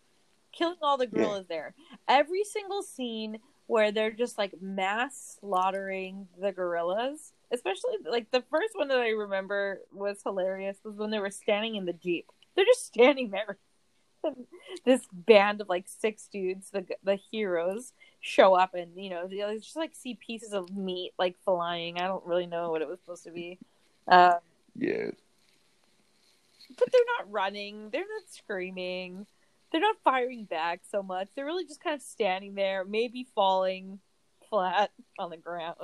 killing 0.52 0.78
all 0.82 0.98
the 0.98 1.08
gorillas 1.08 1.48
there. 1.48 1.74
Every 2.08 2.44
single 2.44 2.84
scene 2.84 3.40
where 3.68 3.92
they're 3.92 4.12
just 4.12 4.38
like 4.38 4.62
mass 4.62 5.38
slaughtering 5.40 6.28
the 6.40 6.52
gorillas, 6.52 7.34
especially 7.52 7.94
like 8.10 8.30
the 8.32 8.44
first 8.52 8.76
one 8.76 8.88
that 8.90 9.00
I 9.00 9.10
remember 9.10 9.82
was 9.92 10.22
hilarious 10.24 10.78
was 10.84 10.96
when 10.96 11.10
they 11.10 11.20
were 11.20 11.32
standing 11.32 11.76
in 11.76 11.86
the 11.86 11.94
jeep. 11.94 12.28
They're 12.56 12.66
just 12.66 12.86
standing 12.86 13.32
there. 13.32 13.58
this 14.86 15.02
band 15.12 15.62
of 15.62 15.70
like 15.70 15.86
six 15.88 16.28
dudes, 16.32 16.70
the 16.72 16.86
the 17.04 17.16
heroes, 17.32 17.94
show 18.22 18.54
up 18.56 18.74
and 18.74 18.92
you 18.96 19.10
know 19.10 19.28
you 19.30 19.60
just 19.60 19.76
like 19.76 19.94
see 19.96 20.16
pieces 20.16 20.54
of 20.54 20.76
meat 20.76 21.12
like 21.20 21.36
flying. 21.46 21.98
I 22.00 22.08
don't 22.08 22.26
really 22.26 22.48
know 22.48 22.72
what 22.72 22.82
it 22.82 22.88
was 22.88 23.00
supposed 23.00 23.24
to 23.26 23.32
be. 23.32 23.58
Um, 24.08 24.36
Yeah. 24.76 25.10
but 26.78 26.92
they're 26.92 27.02
not 27.20 27.32
running 27.32 27.90
they're 27.92 28.02
not 28.02 28.30
screaming 28.30 29.26
they're 29.72 29.82
not 29.82 29.96
firing 30.04 30.44
back 30.46 30.82
so 30.92 31.02
much 31.02 31.28
they're 31.36 31.46
really 31.46 31.66
just 31.66 31.84
kind 31.84 31.96
of 31.96 32.02
standing 32.02 32.54
there 32.56 32.84
maybe 32.86 33.26
falling 33.34 34.00
flat 34.50 34.92
on 35.18 35.30
the 35.32 35.38
ground 35.38 35.76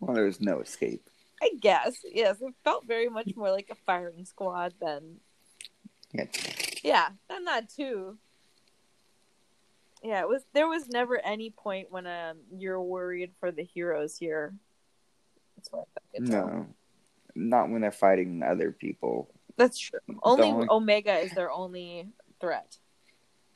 Well, 0.00 0.14
there's 0.14 0.40
no 0.40 0.60
escape. 0.60 1.08
i 1.42 1.50
guess 1.60 1.98
yes 2.04 2.36
it 2.40 2.54
felt 2.64 2.86
very 2.86 3.08
much 3.08 3.30
more 3.36 3.50
like 3.50 3.68
a 3.70 3.74
firing 3.86 4.24
squad 4.24 4.74
than 4.80 5.16
Yeah. 6.12 6.24
yeah 6.82 7.08
than 7.28 7.44
that 7.44 7.68
too 7.68 8.18
yeah 10.02 10.20
it 10.20 10.28
was 10.28 10.42
there 10.54 10.66
was 10.68 10.88
never 10.88 11.18
any 11.24 11.50
point 11.50 11.90
when 11.90 12.06
um 12.06 12.38
you're 12.56 12.82
worried 12.82 13.32
for 13.38 13.52
the 13.52 13.62
heroes 13.64 14.16
here 14.16 14.54
that's 15.56 15.70
what 15.72 15.86
I. 15.96 16.18
No. 16.20 16.66
Not 17.34 17.68
when 17.68 17.82
they're 17.82 17.90
fighting 17.92 18.42
other 18.42 18.72
people. 18.72 19.30
That's 19.58 19.78
true. 19.78 20.00
Only 20.22 20.48
only- 20.48 20.66
Omega 20.70 21.18
is 21.18 21.32
their 21.32 21.50
only 21.50 22.08
threat. 22.40 22.78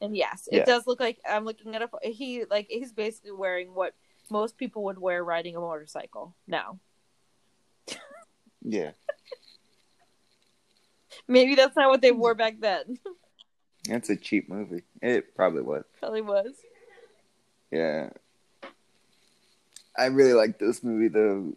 And 0.03 0.15
yes, 0.15 0.47
it 0.53 0.59
Yeah. 0.59 0.65
does 0.67 0.87
look 0.87 1.01
like 1.01 1.19
I'm 1.27 1.47
looking 1.47 1.75
at 1.75 1.81
a 1.81 1.89
he 2.03 2.45
like 2.45 2.67
he's 2.69 2.93
basically 2.93 3.33
wearing 3.33 3.75
what 3.75 3.95
most 4.31 4.59
people 4.59 4.85
would 4.85 4.99
wear 4.99 5.25
riding 5.25 5.57
a 5.57 5.61
motorcycle 5.61 6.35
now. 6.47 6.79
Yeah. 8.63 8.93
Maybe 11.27 11.55
that's 11.55 11.77
not 11.77 11.89
what 11.89 12.03
they 12.03 12.13
wore 12.13 12.35
back 12.35 12.61
then. 12.61 12.99
It's 13.87 14.09
a 14.09 14.17
cheap 14.17 14.49
movie. 14.49 14.83
It 15.03 15.37
probably 15.37 15.61
was. 15.61 15.85
Probably 16.01 16.23
was. 16.23 16.55
Yeah. 17.71 18.09
I 19.95 20.07
really 20.07 20.33
like 20.33 20.59
this 20.59 20.83
movie 20.83 21.09
though. 21.09 21.53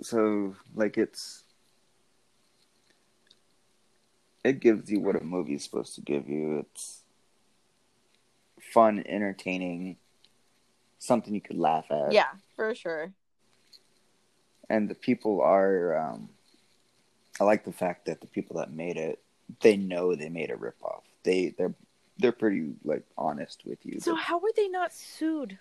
So 0.00 0.56
like 0.74 0.96
it's 0.96 1.44
it 4.42 4.60
gives 4.60 4.90
you 4.90 5.00
what 5.00 5.16
a 5.16 5.24
movie's 5.24 5.64
supposed 5.64 5.94
to 5.96 6.00
give 6.00 6.28
you. 6.28 6.60
It's 6.60 7.02
fun, 8.72 9.02
entertaining, 9.06 9.96
something 10.98 11.34
you 11.34 11.40
could 11.40 11.58
laugh 11.58 11.86
at. 11.90 12.12
Yeah, 12.12 12.28
for 12.54 12.74
sure. 12.74 13.12
And 14.70 14.88
the 14.88 14.94
people 14.94 15.40
are 15.40 15.96
um 15.96 16.30
I 17.40 17.44
like 17.44 17.64
the 17.64 17.72
fact 17.72 18.06
that 18.06 18.20
the 18.20 18.26
people 18.26 18.56
that 18.58 18.72
made 18.72 18.96
it, 18.96 19.20
they 19.60 19.76
know 19.76 20.14
they 20.14 20.28
made 20.28 20.50
a 20.50 20.56
ripoff. 20.56 21.02
They 21.22 21.54
they're 21.56 21.74
they're 22.18 22.32
pretty 22.32 22.72
like 22.84 23.04
honest 23.18 23.62
with 23.66 23.84
you. 23.84 24.00
So 24.00 24.14
how 24.14 24.38
were 24.38 24.52
they 24.56 24.68
not 24.68 24.92
sued? 24.92 25.58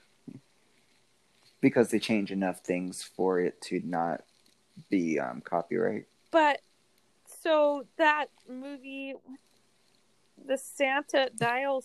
because 1.61 1.89
they 1.89 1.97
change 1.97 2.31
enough 2.31 2.59
things 2.59 3.01
for 3.01 3.39
it 3.39 3.59
to 3.59 3.81
not 3.83 4.21
be 4.91 5.17
um, 5.19 5.41
copyright. 5.41 6.05
But 6.29 6.61
so 7.41 7.87
that 7.97 8.27
movie, 8.47 9.15
the 10.45 10.57
Santa 10.57 11.31
dial 11.35 11.83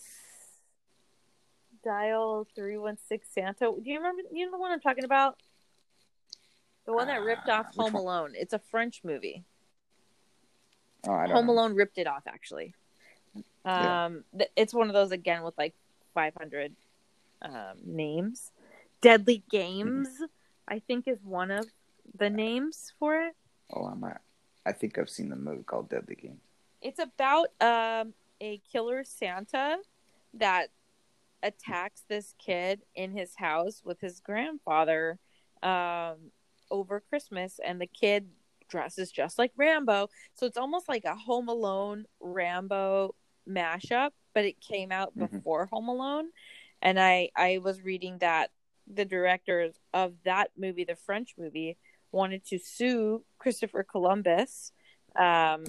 dial 1.83 2.47
three 2.55 2.77
one 2.77 2.97
six 3.07 3.27
Santa. 3.33 3.71
Do 3.71 3.81
you 3.83 3.97
remember? 3.97 4.21
You 4.31 4.45
know 4.45 4.51
the 4.51 4.59
one 4.59 4.71
I'm 4.71 4.81
talking 4.81 5.03
about? 5.03 5.37
The 6.85 6.93
one 6.93 7.07
that 7.07 7.23
ripped 7.23 7.49
Uh, 7.49 7.53
off 7.53 7.75
Home? 7.75 7.95
Alone. 7.95 8.33
It's 8.35 8.53
a 8.53 8.59
French 8.59 9.01
movie. 9.03 9.43
Oh, 11.07 11.13
I 11.13 11.27
don't 11.27 11.35
Home 11.35 11.47
know. 11.47 11.53
Alone 11.53 11.75
ripped 11.75 11.97
it 11.97 12.07
off 12.07 12.23
actually. 12.27 12.73
Yeah. 13.65 14.05
Um, 14.05 14.23
th- 14.37 14.51
it's 14.55 14.73
one 14.73 14.87
of 14.87 14.93
those 14.93 15.11
again 15.11 15.43
with 15.43 15.57
like 15.57 15.73
500 16.13 16.73
um, 17.41 17.53
names. 17.85 18.51
Deadly 19.01 19.43
Games, 19.49 20.09
I 20.67 20.79
think, 20.79 21.07
is 21.07 21.17
one 21.23 21.51
of 21.51 21.65
the 22.17 22.29
names 22.29 22.93
for 22.99 23.19
it. 23.21 23.35
Oh, 23.73 23.87
I 23.87 23.95
might. 23.95 24.17
I 24.65 24.71
think 24.73 24.97
I've 24.97 25.09
seen 25.09 25.29
the 25.29 25.35
movie 25.35 25.63
called 25.63 25.89
Deadly 25.89 26.15
Games. 26.15 26.41
It's 26.81 26.99
about 26.99 27.47
um, 27.61 28.13
a 28.39 28.61
killer 28.71 29.03
Santa 29.03 29.77
that 30.35 30.67
attacks 31.43 32.03
this 32.07 32.35
kid 32.37 32.81
in 32.95 33.11
his 33.11 33.35
house 33.35 33.81
with 33.83 33.99
his 34.01 34.19
grandfather 34.19 35.17
um, 35.63 36.31
over 36.69 36.99
Christmas, 36.99 37.59
and 37.63 37.81
the 37.81 37.87
kid 37.87 38.27
dresses 38.71 39.11
just 39.11 39.37
like 39.37 39.51
Rambo. 39.55 40.09
So 40.33 40.45
it's 40.47 40.57
almost 40.57 40.89
like 40.89 41.03
a 41.05 41.15
Home 41.15 41.49
Alone 41.49 42.05
Rambo 42.19 43.13
mashup, 43.47 44.11
but 44.33 44.45
it 44.45 44.59
came 44.61 44.91
out 44.91 45.15
Mhm. 45.15 45.29
before 45.31 45.67
Home 45.67 45.89
Alone. 45.89 46.31
And 46.81 46.99
I 46.99 47.29
I 47.35 47.59
was 47.59 47.81
reading 47.83 48.17
that 48.19 48.49
the 48.87 49.05
directors 49.05 49.75
of 49.93 50.15
that 50.23 50.51
movie, 50.57 50.85
the 50.85 50.95
French 50.95 51.35
movie, 51.37 51.77
wanted 52.11 52.43
to 52.45 52.57
sue 52.57 53.23
Christopher 53.37 53.83
Columbus 53.83 54.71
um, 55.15 55.63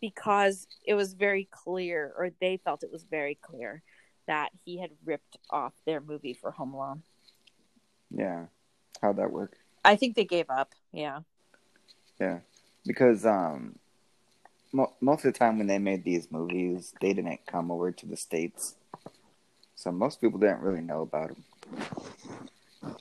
because 0.00 0.66
it 0.84 0.94
was 0.94 1.12
very 1.12 1.44
clear, 1.50 2.12
or 2.16 2.30
they 2.40 2.56
felt 2.56 2.82
it 2.82 2.90
was 2.90 3.04
very 3.04 3.34
clear 3.36 3.82
that 4.26 4.50
he 4.64 4.78
had 4.78 4.90
ripped 5.04 5.36
off 5.50 5.74
their 5.84 6.00
movie 6.00 6.32
for 6.34 6.50
Home 6.52 6.72
Alone. 6.74 7.02
Yeah. 8.10 8.46
How'd 9.02 9.16
that 9.16 9.30
work? 9.30 9.56
I 9.84 9.96
think 9.96 10.16
they 10.16 10.24
gave 10.24 10.48
up. 10.50 10.74
Yeah. 10.92 11.20
Yeah. 12.20 12.40
Because 12.86 13.24
um, 13.24 13.78
mo- 14.72 14.92
most 15.00 15.24
of 15.24 15.32
the 15.32 15.38
time 15.38 15.58
when 15.58 15.66
they 15.66 15.78
made 15.78 16.04
these 16.04 16.30
movies, 16.30 16.92
they 17.00 17.12
didn't 17.12 17.46
come 17.46 17.70
over 17.70 17.90
to 17.90 18.06
the 18.06 18.16
States. 18.16 18.76
So 19.74 19.90
most 19.90 20.20
people 20.20 20.38
didn't 20.38 20.60
really 20.60 20.82
know 20.82 21.02
about 21.02 21.30
them. 21.34 22.96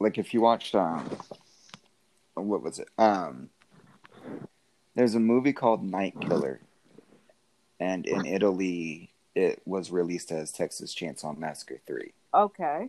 Like 0.00 0.18
if 0.18 0.34
you 0.34 0.40
watched, 0.40 0.74
um, 0.74 1.18
what 2.34 2.62
was 2.62 2.78
it? 2.78 2.88
Um, 2.98 3.50
there's 4.94 5.14
a 5.14 5.20
movie 5.20 5.52
called 5.52 5.82
Night 5.82 6.14
Killer. 6.20 6.60
And 7.80 8.06
in 8.06 8.24
Italy, 8.24 9.10
it 9.34 9.60
was 9.66 9.90
released 9.90 10.30
as 10.30 10.52
Texas 10.52 10.94
Chainsaw 10.94 11.36
Massacre 11.36 11.80
3. 11.86 12.12
Okay. 12.34 12.88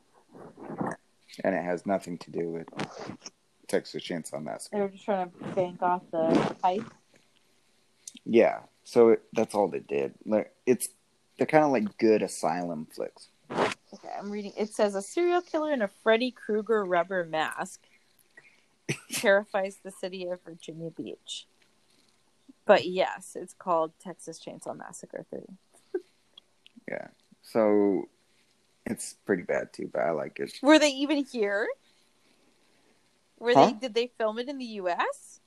And 1.44 1.56
it 1.56 1.64
has 1.64 1.86
nothing 1.86 2.18
to 2.20 2.32
do 2.32 2.48
with 2.50 2.68
Texas 3.67 4.03
Chainsaw 4.03 4.41
Massacre. 4.41 4.77
They 4.77 4.81
were 4.81 4.89
just 4.89 5.05
trying 5.05 5.31
to 5.31 5.45
bank 5.55 5.81
off 5.81 6.01
the 6.12 6.55
hype. 6.63 6.84
Yeah, 8.25 8.60
so 8.84 9.10
it, 9.10 9.24
that's 9.34 9.53
all 9.53 9.67
they 9.67 9.79
did. 9.79 10.13
Like 10.25 10.53
it's 10.65 10.89
they're 11.38 11.48
kind 11.48 11.63
of 11.65 11.72
like 11.72 11.98
good 11.98 12.22
asylum 12.22 12.88
flicks. 12.93 13.27
Okay, 13.51 14.10
I'm 14.17 14.31
reading. 14.31 14.53
It 14.57 14.69
says 14.69 14.95
a 14.95 15.01
serial 15.01 15.41
killer 15.41 15.72
in 15.72 15.81
a 15.81 15.88
Freddy 15.88 16.31
Krueger 16.31 16.84
rubber 16.84 17.24
mask 17.24 17.81
terrifies 19.12 19.77
the 19.84 19.91
city 19.91 20.27
of 20.27 20.41
Virginia 20.43 20.89
Beach. 20.89 21.45
But 22.65 22.88
yes, 22.88 23.36
it's 23.39 23.53
called 23.53 23.91
Texas 24.03 24.39
Chainsaw 24.39 24.77
Massacre 24.77 25.25
3. 25.29 25.41
Yeah. 26.88 27.07
So 27.41 28.10
it's 28.86 29.15
pretty 29.25 29.41
bad 29.41 29.74
too, 29.74 29.89
but 29.91 30.03
I 30.03 30.12
like 30.12 30.39
it. 30.39 30.53
Were 30.62 30.77
they 30.77 30.89
even 30.89 31.25
here? 31.25 31.67
Were 33.39 33.54
Huh? 33.54 33.68
they 33.68 33.74
did 33.74 33.94
they 33.94 34.08
film 34.18 34.39
it 34.39 34.50
in 34.50 34.58
the 34.58 34.65
US? 34.82 35.39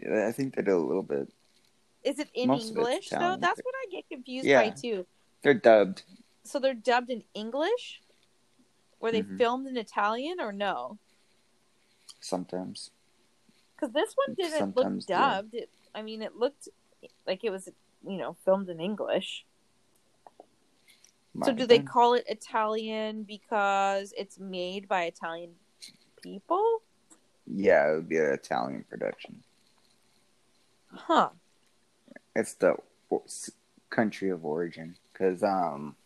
Yeah, 0.00 0.26
I 0.26 0.32
think 0.32 0.54
they 0.54 0.62
did 0.62 0.72
a 0.72 0.78
little 0.78 1.02
bit. 1.02 1.32
Is 2.02 2.18
it 2.18 2.30
in 2.34 2.48
Most 2.48 2.68
English 2.68 3.10
though? 3.10 3.36
That's 3.40 3.60
what 3.62 3.74
I 3.74 3.90
get 3.90 4.08
confused 4.08 4.46
Yeah. 4.46 4.62
by 4.62 4.70
too. 4.70 5.06
They're 5.42 5.54
dubbed. 5.54 6.02
So 6.44 6.58
they're 6.58 6.74
dubbed 6.74 7.10
in 7.10 7.24
English? 7.34 8.02
Were 9.00 9.12
they 9.12 9.22
Mhm. 9.22 9.38
filmed 9.38 9.66
in 9.66 9.76
Italian 9.76 10.40
or 10.40 10.52
no? 10.52 10.98
sometimes. 12.20 12.92
Because 13.74 13.92
this 13.92 14.14
one 14.14 14.34
didn't 14.36 14.58
Sometimes, 14.58 15.02
look 15.04 15.10
yeah. 15.10 15.34
dubbed. 15.34 15.54
It, 15.54 15.70
I 15.92 16.02
mean, 16.02 16.22
it 16.22 16.36
looked 16.36 16.68
like 17.26 17.42
it 17.42 17.50
was, 17.50 17.68
you 18.06 18.16
know, 18.16 18.34
filmed 18.44 18.68
in 18.68 18.78
English. 18.80 19.44
Might 21.34 21.46
so 21.46 21.52
do 21.52 21.66
they 21.66 21.80
call 21.80 22.14
it 22.14 22.24
Italian 22.28 23.24
because 23.24 24.12
it's 24.16 24.38
made 24.38 24.86
by 24.86 25.04
Italian 25.04 25.56
people? 26.22 26.82
Yeah, 27.46 27.90
it 27.90 27.94
would 27.96 28.08
be 28.08 28.18
an 28.18 28.32
Italian 28.32 28.84
production. 28.88 29.42
Huh. 30.94 31.30
It's 32.34 32.54
the 32.54 32.76
country 33.90 34.30
of 34.30 34.44
origin 34.44 34.96
because 35.12 35.42
um, 35.42 35.96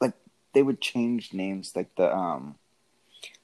like 0.00 0.14
they 0.52 0.62
would 0.62 0.80
change 0.80 1.32
names. 1.32 1.72
Like 1.74 1.94
the 1.96 2.14
um, 2.14 2.56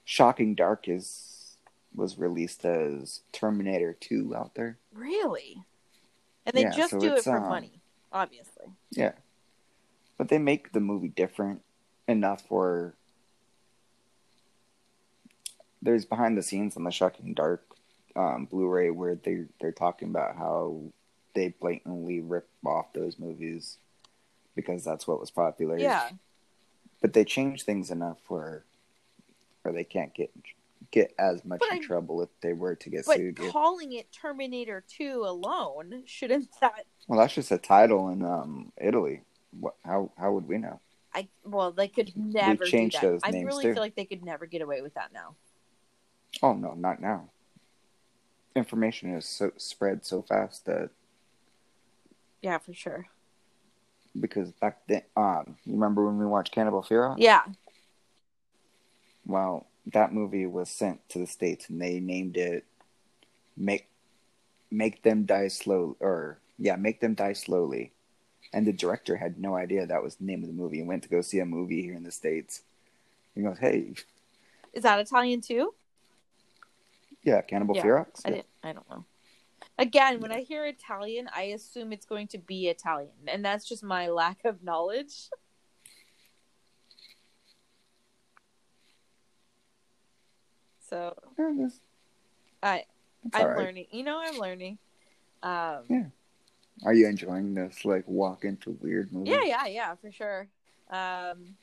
Shocking 0.04 0.54
Dark 0.54 0.88
is 0.88 1.56
was 1.94 2.18
released 2.18 2.64
as 2.64 3.20
Terminator 3.32 3.96
Two 3.98 4.34
out 4.36 4.54
there. 4.54 4.78
Really? 4.92 5.64
And 6.44 6.54
they 6.54 6.62
Yeah, 6.62 6.70
just 6.70 6.90
so 6.90 7.00
do 7.00 7.14
it 7.14 7.24
for 7.24 7.38
um, 7.38 7.48
money, 7.48 7.80
obviously. 8.12 8.66
Yeah, 8.90 9.12
but 10.18 10.28
they 10.28 10.38
make 10.38 10.72
the 10.72 10.80
movie 10.80 11.08
different 11.08 11.62
enough 12.08 12.44
where 12.48 12.94
there's 15.82 16.04
behind 16.04 16.36
the 16.36 16.42
scenes 16.42 16.76
on 16.76 16.84
the 16.84 16.90
Shocking 16.90 17.34
Dark 17.34 17.62
um, 18.16 18.46
Blu-ray 18.46 18.90
where 18.90 19.14
they 19.16 19.44
they're 19.60 19.72
talking 19.72 20.08
about 20.08 20.36
how 20.36 20.80
they 21.34 21.48
blatantly 21.48 22.20
rip 22.20 22.48
off 22.64 22.92
those 22.92 23.18
movies 23.18 23.76
because 24.54 24.84
that's 24.84 25.06
what 25.06 25.20
was 25.20 25.30
popular. 25.30 25.76
Yeah. 25.78 26.10
but 27.02 27.12
they 27.12 27.24
change 27.24 27.64
things 27.64 27.90
enough 27.90 28.18
where 28.28 28.64
where 29.62 29.74
they 29.74 29.84
can't 29.84 30.14
get 30.14 30.30
get 30.90 31.12
as 31.18 31.44
much 31.44 31.60
But 31.60 31.72
in 31.72 31.78
I- 31.82 31.86
trouble 31.86 32.22
if 32.22 32.28
they 32.40 32.52
were 32.52 32.76
to 32.76 32.90
get 32.90 33.04
But 33.06 33.16
sued. 33.16 33.38
calling 33.50 33.92
it 33.92 34.12
Terminator 34.12 34.84
2 34.86 35.24
alone, 35.26 36.04
shouldn't 36.06 36.48
that 36.60 36.86
Well, 37.08 37.18
that's 37.18 37.34
just 37.34 37.50
a 37.50 37.58
title 37.58 38.10
in 38.10 38.24
um, 38.24 38.70
Italy. 38.80 39.22
What? 39.58 39.74
How 39.84 40.12
how 40.16 40.32
would 40.32 40.46
we 40.46 40.58
know? 40.58 40.78
I 41.14 41.28
well, 41.44 41.70
they 41.70 41.88
could 41.88 42.12
never 42.16 42.64
do 42.64 42.70
changed 42.70 42.96
that. 42.96 43.02
those 43.02 43.20
I 43.22 43.30
names, 43.30 43.46
really 43.46 43.64
too. 43.64 43.74
feel 43.74 43.82
like 43.82 43.94
they 43.94 44.04
could 44.04 44.24
never 44.24 44.46
get 44.46 44.62
away 44.62 44.82
with 44.82 44.94
that 44.94 45.12
now. 45.12 45.36
Oh 46.42 46.54
no, 46.54 46.74
not 46.74 47.00
now. 47.00 47.30
Information 48.56 49.14
is 49.14 49.26
so 49.26 49.52
spread 49.56 50.04
so 50.04 50.22
fast 50.22 50.64
that 50.66 50.90
Yeah, 52.42 52.58
for 52.58 52.74
sure. 52.74 53.06
because 54.20 54.52
back 54.52 54.86
then, 54.86 55.02
um, 55.16 55.56
you 55.64 55.72
remember 55.74 56.04
when 56.06 56.18
we 56.18 56.26
watched 56.26 56.52
Cannibal 56.52 56.82
Fear? 56.82 57.14
Yeah. 57.18 57.42
Well, 59.26 59.66
that 59.86 60.12
movie 60.12 60.46
was 60.46 60.68
sent 60.68 61.08
to 61.10 61.18
the 61.18 61.26
states, 61.26 61.68
and 61.68 61.80
they 61.80 61.98
named 62.00 62.36
it 62.36 62.64
"Make 63.56 63.88
Make 64.70 65.02
Them 65.02 65.24
Die 65.24 65.48
Slow" 65.48 65.96
or 66.00 66.38
yeah, 66.58 66.76
"Make 66.76 67.00
Them 67.00 67.14
Die 67.14 67.32
Slowly." 67.32 67.92
And 68.54 68.64
the 68.64 68.72
director 68.72 69.16
had 69.16 69.36
no 69.36 69.56
idea 69.56 69.84
that 69.84 70.00
was 70.00 70.14
the 70.14 70.24
name 70.24 70.42
of 70.42 70.46
the 70.46 70.54
movie, 70.54 70.78
and 70.78 70.86
went 70.86 71.02
to 71.02 71.08
go 71.08 71.20
see 71.22 71.40
a 71.40 71.44
movie 71.44 71.82
here 71.82 71.94
in 71.94 72.04
the 72.04 72.12
states. 72.12 72.62
He 73.34 73.42
goes, 73.42 73.58
"Hey, 73.58 73.94
Is 74.72 74.84
that 74.84 75.00
Italian 75.00 75.40
too? 75.40 75.74
yeah, 77.24 77.40
Cannibal 77.42 77.74
Yeah, 77.74 77.82
Ferox." 77.82 78.22
I 78.24 78.30
didn't 78.30 78.46
I 78.62 78.72
don't 78.72 78.88
know. 78.88 79.04
Again, 79.76 80.20
when 80.20 80.30
I 80.30 80.42
hear 80.42 80.64
Italian, 80.66 81.28
I 81.34 81.42
assume 81.56 81.92
it's 81.92 82.06
going 82.06 82.28
to 82.28 82.38
be 82.38 82.68
Italian, 82.68 83.10
and 83.26 83.44
that's 83.44 83.64
just 83.64 83.82
my 83.82 84.08
lack 84.08 84.44
of 84.44 84.62
knowledge. 84.62 85.30
So 90.90 91.16
I 92.62 92.84
I'm 93.32 93.46
right. 93.46 93.56
learning. 93.56 93.86
You 93.90 94.04
know, 94.04 94.20
I'm 94.22 94.38
learning. 94.38 94.78
Um, 95.42 95.80
Yeah. 95.88 96.04
Are 96.84 96.92
you 96.92 97.06
enjoying 97.06 97.54
this 97.54 97.84
like 97.84 98.04
walk 98.06 98.44
into 98.44 98.76
weird 98.80 99.12
movie? 99.12 99.30
Yeah, 99.30 99.44
yeah, 99.44 99.66
yeah, 99.66 99.94
for 99.94 100.10
sure. 100.10 100.48
Um, 100.90 101.56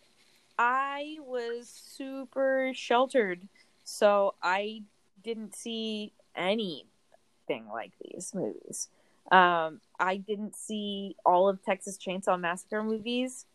I 0.58 1.18
was 1.20 1.70
super 1.70 2.72
sheltered, 2.74 3.48
so 3.84 4.36
I 4.42 4.84
didn't 5.24 5.56
see 5.56 6.14
anything 6.36 7.68
like 7.72 7.92
these 8.02 8.34
movies. 8.34 8.90
Um, 9.32 9.82
I 10.00 10.18
didn't 10.18 10.56
see 10.56 11.16
all 11.26 11.48
of 11.48 11.64
Texas 11.64 11.98
Chainsaw 11.98 12.40
Massacre 12.40 12.84
movies 12.84 13.46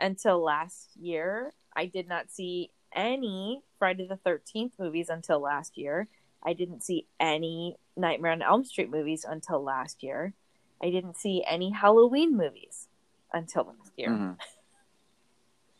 until 0.00 0.42
last 0.42 0.96
year. 0.96 1.52
I 1.74 1.86
did 1.86 2.08
not 2.08 2.30
see 2.30 2.70
any 2.94 3.62
Friday 3.78 4.06
the 4.06 4.16
13th 4.16 4.72
movies 4.78 5.08
until 5.08 5.40
last 5.40 5.78
year. 5.78 6.08
I 6.42 6.52
didn't 6.52 6.82
see 6.82 7.06
any 7.18 7.76
Nightmare 7.96 8.32
on 8.32 8.42
Elm 8.42 8.64
Street 8.64 8.90
movies 8.90 9.24
until 9.28 9.62
last 9.62 10.02
year. 10.02 10.34
I 10.82 10.90
didn't 10.90 11.16
see 11.16 11.44
any 11.46 11.70
Halloween 11.70 12.36
movies 12.36 12.88
until 13.32 13.64
last 13.64 13.92
year. 13.96 14.10
Mhm. 14.10 14.38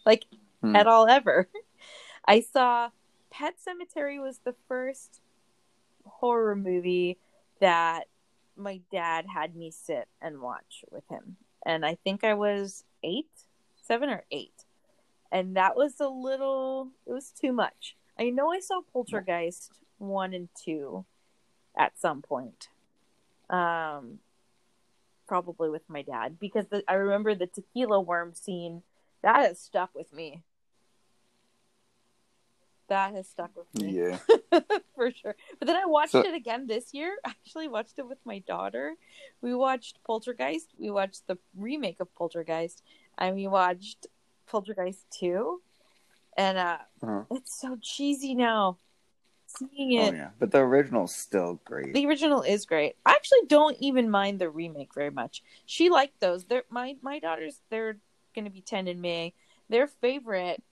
Like 0.06 0.24
Hmm. 0.62 0.74
at 0.74 0.86
all 0.86 1.06
ever. 1.06 1.48
I 2.24 2.40
saw 2.40 2.90
Pet 3.30 3.54
Sematary 3.58 4.20
was 4.20 4.38
the 4.38 4.54
first 4.66 5.20
horror 6.04 6.56
movie 6.56 7.18
that 7.60 8.08
my 8.56 8.80
dad 8.90 9.26
had 9.32 9.54
me 9.54 9.70
sit 9.70 10.08
and 10.20 10.40
watch 10.40 10.84
with 10.90 11.06
him. 11.08 11.36
And 11.64 11.84
I 11.86 11.94
think 11.96 12.24
I 12.24 12.34
was 12.34 12.84
eight, 13.02 13.28
seven 13.82 14.08
or 14.08 14.24
eight. 14.30 14.64
And 15.30 15.56
that 15.56 15.76
was 15.76 16.00
a 16.00 16.08
little, 16.08 16.88
it 17.06 17.12
was 17.12 17.30
too 17.30 17.52
much. 17.52 17.94
I 18.18 18.30
know 18.30 18.50
I 18.50 18.60
saw 18.60 18.80
Poltergeist 18.92 19.70
one 19.98 20.32
and 20.32 20.48
two 20.54 21.04
at 21.76 21.98
some 21.98 22.22
point. 22.22 22.68
Um, 23.50 24.18
probably 25.28 25.68
with 25.70 25.88
my 25.88 26.02
dad 26.02 26.38
because 26.40 26.66
the, 26.68 26.82
I 26.88 26.94
remember 26.94 27.34
the 27.34 27.46
tequila 27.46 28.00
worm 28.00 28.34
scene 28.34 28.82
that 29.22 29.36
has 29.46 29.60
stuck 29.60 29.94
with 29.94 30.12
me. 30.12 30.42
That 32.88 33.12
has 33.14 33.28
stuck 33.28 33.50
with 33.54 33.72
me 33.74 33.90
Yeah. 33.98 34.18
for 34.94 35.10
sure. 35.10 35.36
But 35.58 35.66
then 35.66 35.76
I 35.76 35.84
watched 35.84 36.12
So- 36.12 36.20
it 36.24 36.34
again 36.34 36.66
this 36.66 36.94
year. 36.94 37.16
I 37.24 37.30
actually 37.30 37.68
watched 37.68 37.98
it 37.98 38.08
with 38.08 38.18
my 38.24 38.38
daughter. 38.40 38.94
We 39.42 39.54
watched 39.54 39.98
Poltergeist. 40.06 40.68
We 40.78 40.90
watched 40.90 41.26
the 41.26 41.36
remake 41.54 42.00
of 42.00 42.12
Poltergeist, 42.14 42.82
and 43.18 43.36
we 43.36 43.46
watched 43.46 44.06
Poltergeist 44.46 45.04
two. 45.10 45.60
And 46.36 46.56
uh, 46.56 46.78
Uh-huh. 47.02 47.24
it's 47.30 47.60
so 47.60 47.76
cheesy 47.82 48.34
now. 48.34 48.78
Seeing 49.58 50.00
Oh 50.00 50.06
it, 50.08 50.14
yeah, 50.14 50.30
but 50.38 50.50
the 50.52 50.58
original's 50.58 51.14
still 51.14 51.60
great. 51.64 51.92
the 51.94 52.06
original 52.06 52.42
is 52.42 52.64
great. 52.66 52.96
I 53.04 53.12
actually 53.12 53.46
don't 53.48 53.76
even 53.80 54.10
mind 54.10 54.38
the 54.40 54.48
remake 54.50 54.94
very 54.94 55.10
much. 55.10 55.42
She 55.66 55.90
liked 55.90 56.20
those. 56.20 56.44
They're 56.44 56.64
my 56.70 56.96
my 57.02 57.18
daughters. 57.18 57.60
They're 57.70 57.98
going 58.34 58.44
to 58.44 58.50
be 58.50 58.60
ten 58.60 58.86
in 58.88 59.00
May. 59.00 59.34
Their 59.68 59.86
favorite 59.86 60.62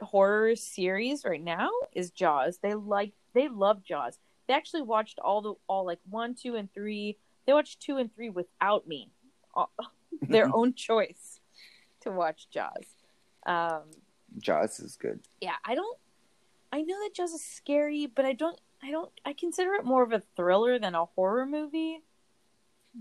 horror 0.00 0.56
series 0.56 1.24
right 1.24 1.42
now 1.42 1.70
is 1.92 2.10
Jaws. 2.10 2.58
They 2.62 2.74
like 2.74 3.12
they 3.34 3.48
love 3.48 3.82
Jaws. 3.84 4.18
They 4.48 4.54
actually 4.54 4.82
watched 4.82 5.18
all 5.18 5.40
the 5.42 5.54
all 5.68 5.84
like 5.86 6.00
one, 6.08 6.34
two, 6.34 6.56
and 6.56 6.72
three. 6.72 7.16
They 7.46 7.52
watched 7.52 7.80
two 7.80 7.96
and 7.98 8.14
three 8.14 8.30
without 8.30 8.86
me, 8.86 9.10
All- 9.54 9.72
their 10.22 10.48
own 10.54 10.74
choice 10.74 11.40
to 12.00 12.10
watch 12.10 12.48
Jaws. 12.50 12.86
Um, 13.46 13.82
Jaws 14.38 14.80
is 14.80 14.96
good. 14.96 15.20
yeah, 15.40 15.56
I 15.64 15.74
don't. 15.74 15.98
I 16.72 16.80
know 16.80 16.96
that 17.04 17.14
Jaws 17.14 17.32
is 17.32 17.44
scary, 17.44 18.06
but 18.06 18.24
I 18.24 18.32
don't. 18.32 18.58
I 18.82 18.90
don't. 18.90 19.10
I 19.24 19.34
consider 19.34 19.74
it 19.74 19.84
more 19.84 20.02
of 20.02 20.12
a 20.12 20.22
thriller 20.36 20.78
than 20.78 20.94
a 20.94 21.04
horror 21.04 21.46
movie. 21.46 22.00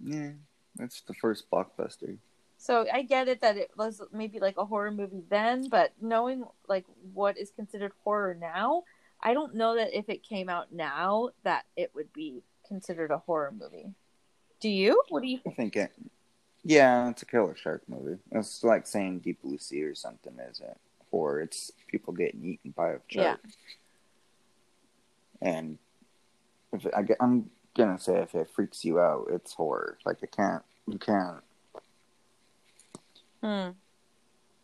Yeah, 0.04 0.32
that's 0.76 1.02
the 1.02 1.14
first 1.14 1.50
blockbuster. 1.50 2.18
So 2.58 2.86
I 2.94 3.02
get 3.02 3.28
it 3.28 3.42
that 3.42 3.58
it 3.58 3.72
was 3.76 4.02
maybe 4.12 4.40
like 4.40 4.58
a 4.58 4.66
horror 4.66 4.92
movie 4.92 5.24
then, 5.30 5.68
but 5.70 5.94
knowing 6.00 6.44
like 6.68 6.86
what 7.14 7.38
is 7.38 7.50
considered 7.50 7.92
horror 8.04 8.38
now, 8.40 8.84
I 9.20 9.34
don't 9.34 9.56
know 9.56 9.76
that 9.76 9.98
if 9.98 10.10
it 10.10 10.22
came 10.22 10.50
out 10.50 10.72
now 10.72 11.30
that 11.44 11.66
it 11.76 11.92
would 11.96 12.14
be 12.14 12.44
considered 12.68 13.10
a 13.10 13.18
horror 13.18 13.52
movie. 13.58 13.94
Do 14.60 14.70
you? 14.70 15.02
What 15.10 15.24
do 15.24 15.30
you? 15.30 15.40
I 15.48 15.52
think 15.52 15.76
it. 15.76 15.92
Yeah, 16.64 17.10
it's 17.10 17.24
a 17.24 17.26
killer 17.26 17.56
shark 17.56 17.82
movie. 17.88 18.20
It's 18.32 18.64
like 18.64 18.86
saying 18.86 19.20
Deep 19.20 19.42
Blue 19.42 19.58
Sea 19.58 19.82
or 19.84 19.96
something, 19.96 20.34
isn't 20.52 20.78
Or 21.12 21.42
it's 21.42 21.72
people 21.88 22.14
getting 22.14 22.44
eaten 22.44 22.72
by 22.72 22.92
a 22.92 23.00
shark. 23.08 23.40
Yeah. 23.44 23.52
And 25.42 25.78
if 26.72 26.86
it, 26.86 26.94
I, 26.96 27.06
I'm 27.20 27.50
gonna 27.76 28.00
say 28.00 28.18
if 28.18 28.36
it 28.36 28.50
freaks 28.54 28.86
you 28.86 29.00
out, 29.00 29.28
it's 29.32 29.54
horror. 29.54 29.98
Like 30.06 30.24
it 30.24 30.32
can't. 30.32 30.64
You 30.88 30.98
can't. 31.00 31.44
Hmm. 33.44 33.70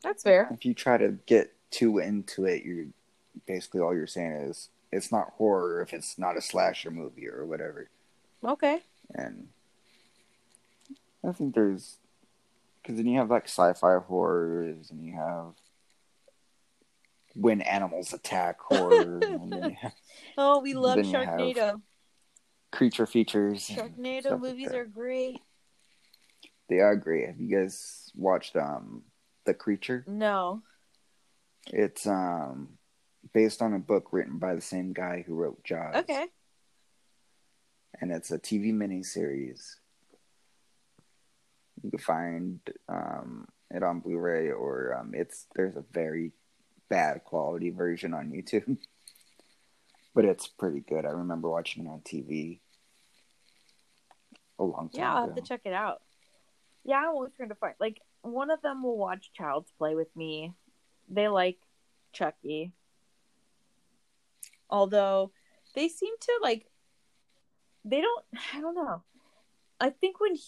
That's 0.04 0.24
fair. 0.24 0.48
If 0.52 0.66
you 0.66 0.74
try 0.74 0.98
to 0.98 1.18
get 1.26 1.54
too 1.72 1.98
into 1.98 2.46
it, 2.46 2.64
you're 2.64 2.86
basically 3.46 3.82
all 3.82 3.94
you're 3.94 4.08
saying 4.08 4.32
is 4.32 4.70
it's 4.92 5.12
not 5.12 5.34
horror 5.38 5.82
if 5.82 5.94
it's 5.94 6.18
not 6.18 6.38
a 6.38 6.42
slasher 6.42 6.92
movie 6.92 7.28
or 7.28 7.46
whatever. 7.46 7.90
Okay. 8.44 8.84
and 9.16 9.48
I 11.28 11.32
think 11.32 11.56
there's 11.56 11.98
because 12.82 12.98
then 12.98 13.08
you 13.08 13.20
have 13.20 13.30
like 13.30 13.46
sci-fi 13.46 13.98
horrors, 13.98 14.92
and 14.92 15.04
you 15.04 15.14
have 15.14 15.54
when 17.40 17.62
animals 17.62 18.14
attack 18.14 18.60
horror, 18.60 19.20
have 19.82 19.94
Oh, 20.38 20.60
we 20.62 20.74
love 20.74 20.98
Sharknado. 21.00 21.82
creature 22.72 23.06
features. 23.06 23.68
Sharknado 23.68 24.22
stuff 24.22 24.32
like 24.34 24.42
movies 24.42 24.74
are 24.74 24.86
great. 24.86 25.40
They 26.70 26.80
are 26.80 26.96
great. 26.96 27.28
Have 27.28 27.40
you 27.40 27.56
guys 27.56 28.12
watched 28.16 28.56
um 28.56 29.04
the 29.46 29.54
creature? 29.54 30.04
No. 30.08 30.62
It's 31.68 32.08
um 32.08 32.78
based 33.34 33.62
on 33.62 33.74
a 33.74 33.80
book 33.80 34.08
written 34.12 34.38
by 34.40 34.56
the 34.56 34.62
same 34.62 34.94
guy 34.94 35.24
who 35.26 35.36
wrote 35.36 35.64
Jaws. 35.64 35.96
Okay. 35.98 36.26
and 38.02 38.12
it's 38.12 38.32
a 38.32 38.40
TV 38.40 38.74
miniseries. 38.74 39.76
You 41.84 41.92
can 41.92 42.00
find 42.00 42.60
um, 42.90 43.48
it 43.70 43.84
on 43.84 44.00
Blu-ray, 44.00 44.50
or 44.52 44.98
um, 45.00 45.12
it's 45.14 45.46
there's 45.56 45.76
a 45.76 45.84
very 45.92 46.32
bad 46.90 47.24
quality 47.24 47.70
version 47.70 48.14
on 48.14 48.32
YouTube, 48.32 48.78
but 50.16 50.26
it's 50.26 50.48
pretty 50.48 50.82
good. 50.82 51.06
I 51.06 51.10
remember 51.10 51.50
watching 51.50 51.86
it 51.86 51.90
on 51.90 52.02
TV 52.02 52.60
a 54.60 54.64
long 54.64 54.90
time 54.90 54.96
ago. 54.96 54.98
Yeah, 55.00 55.14
I'll 55.14 55.26
have 55.28 55.36
to 55.36 55.42
check 55.42 55.62
it 55.66 55.74
out. 55.74 56.02
Yeah, 56.84 56.98
I'm 56.98 57.10
always 57.10 57.34
trying 57.36 57.50
to 57.50 57.56
find 57.56 57.76
like 57.80 58.02
one 58.22 58.50
of 58.50 58.62
them 58.62 58.84
will 58.84 58.98
watch 58.98 59.32
Child's 59.34 59.72
Play 59.78 59.96
with 59.96 60.14
me. 60.16 60.54
They 61.10 61.28
like 61.28 61.58
Chucky. 62.14 62.72
Although 64.70 65.32
they 65.76 65.88
seem 65.88 66.14
to 66.20 66.40
like 66.42 66.66
they 67.86 68.02
don't 68.02 68.26
I 68.54 68.62
don't 68.62 68.76
know. 68.76 69.04
I 69.80 69.92
think 69.92 70.20
when 70.20 70.36
he, 70.36 70.42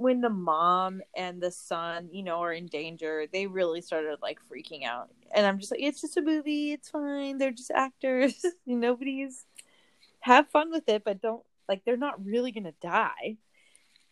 when 0.00 0.22
the 0.22 0.30
mom 0.30 1.02
and 1.14 1.42
the 1.42 1.50
son, 1.50 2.08
you 2.10 2.22
know, 2.22 2.40
are 2.40 2.54
in 2.54 2.64
danger, 2.64 3.26
they 3.30 3.46
really 3.46 3.82
started 3.82 4.16
like 4.22 4.38
freaking 4.50 4.82
out. 4.82 5.10
And 5.34 5.44
I'm 5.44 5.58
just 5.58 5.70
like 5.70 5.82
it's 5.82 6.00
just 6.00 6.16
a 6.16 6.22
movie, 6.22 6.72
it's 6.72 6.88
fine. 6.88 7.36
They're 7.36 7.50
just 7.50 7.70
actors. 7.70 8.42
Nobody's 8.66 9.44
have 10.20 10.48
fun 10.48 10.70
with 10.70 10.88
it, 10.88 11.04
but 11.04 11.20
don't 11.20 11.42
like 11.68 11.84
they're 11.84 11.98
not 11.98 12.24
really 12.24 12.50
to 12.50 12.72
die. 12.80 13.36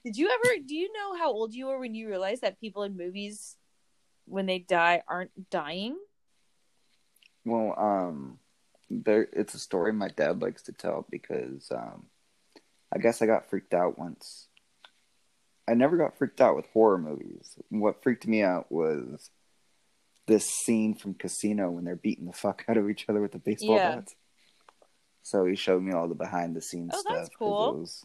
Did 0.04 0.18
you 0.18 0.28
ever 0.28 0.62
do 0.62 0.74
you 0.74 0.92
know 0.92 1.16
how 1.16 1.32
old 1.32 1.54
you 1.54 1.68
were 1.68 1.78
when 1.78 1.94
you 1.94 2.06
realized 2.06 2.42
that 2.42 2.60
people 2.60 2.82
in 2.82 2.94
movies 2.94 3.56
when 4.26 4.44
they 4.44 4.58
die 4.58 5.02
aren't 5.08 5.48
dying? 5.48 5.96
Well, 7.46 7.74
um, 7.78 8.38
there 8.90 9.26
it's 9.32 9.54
a 9.54 9.58
story 9.58 9.94
my 9.94 10.08
dad 10.08 10.42
likes 10.42 10.64
to 10.64 10.72
tell 10.72 11.06
because 11.08 11.72
um, 11.74 12.08
I 12.94 12.98
guess 12.98 13.22
I 13.22 13.26
got 13.26 13.48
freaked 13.48 13.72
out 13.72 13.98
once. 13.98 14.47
I 15.68 15.74
never 15.74 15.96
got 15.96 16.16
freaked 16.16 16.40
out 16.40 16.56
with 16.56 16.66
horror 16.72 16.98
movies. 16.98 17.56
What 17.68 18.02
freaked 18.02 18.26
me 18.26 18.42
out 18.42 18.70
was 18.72 19.30
this 20.26 20.46
scene 20.46 20.94
from 20.94 21.14
Casino 21.14 21.70
when 21.70 21.84
they're 21.84 21.96
beating 21.96 22.26
the 22.26 22.32
fuck 22.32 22.64
out 22.68 22.76
of 22.76 22.88
each 22.88 23.06
other 23.08 23.20
with 23.20 23.32
the 23.32 23.38
baseball 23.38 23.76
Yeah. 23.76 23.96
bats. 23.96 24.14
So 25.22 25.44
he 25.44 25.56
showed 25.56 25.82
me 25.82 25.92
all 25.92 26.08
the 26.08 26.14
behind 26.14 26.56
the 26.56 26.62
scenes 26.62 26.92
Oh, 26.94 27.00
stuff. 27.00 27.28
cool. 27.38 27.80
was- 27.80 28.04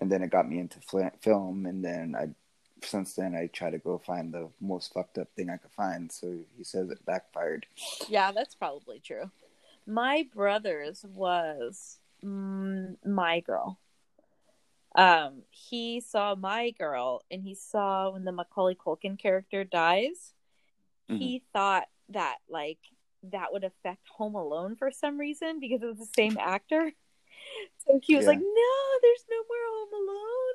and 0.00 0.10
then 0.10 0.22
it 0.22 0.30
got 0.30 0.48
me 0.48 0.58
into 0.58 0.80
fl- 0.80 1.06
film, 1.20 1.64
and 1.66 1.84
then 1.84 2.14
I, 2.16 2.34
since 2.84 3.14
then, 3.14 3.34
I 3.34 3.46
try 3.46 3.70
to 3.70 3.78
go 3.78 3.98
find 3.98 4.32
the 4.32 4.50
most 4.60 4.92
fucked 4.92 5.16
up 5.18 5.28
thing 5.36 5.48
I 5.48 5.56
could 5.58 5.70
find. 5.72 6.10
So 6.10 6.44
he 6.56 6.64
says 6.64 6.90
it 6.90 7.04
backfired. 7.06 7.66
Yeah, 8.08 8.32
that's 8.32 8.54
probably 8.54 9.00
true. 9.00 9.30
My 9.86 10.28
brother's 10.34 11.04
was 11.04 11.98
mm, 12.22 12.96
my 13.06 13.40
girl. 13.40 13.78
Um, 14.94 15.42
he 15.50 16.00
saw 16.00 16.34
my 16.34 16.70
girl, 16.70 17.22
and 17.30 17.42
he 17.42 17.54
saw 17.54 18.10
when 18.10 18.24
the 18.24 18.32
Macaulay 18.32 18.74
Culkin 18.74 19.18
character 19.18 19.64
dies. 19.64 20.34
He 21.08 21.42
thought 21.52 21.88
that 22.08 22.36
like 22.48 22.78
that 23.24 23.52
would 23.52 23.64
affect 23.64 24.08
Home 24.16 24.34
Alone 24.34 24.76
for 24.76 24.90
some 24.90 25.18
reason 25.18 25.60
because 25.60 25.82
it 25.82 25.86
was 25.86 25.98
the 25.98 26.08
same 26.16 26.36
actor. 26.38 26.92
So 27.86 28.00
he 28.02 28.16
was 28.16 28.24
Yeah. 28.24 28.30
like, 28.30 28.38
"No, 28.40 28.98
there's 29.02 29.24
no 29.28 29.36
more 29.36 29.56
Home 29.70 30.08
Alone," 30.08 30.54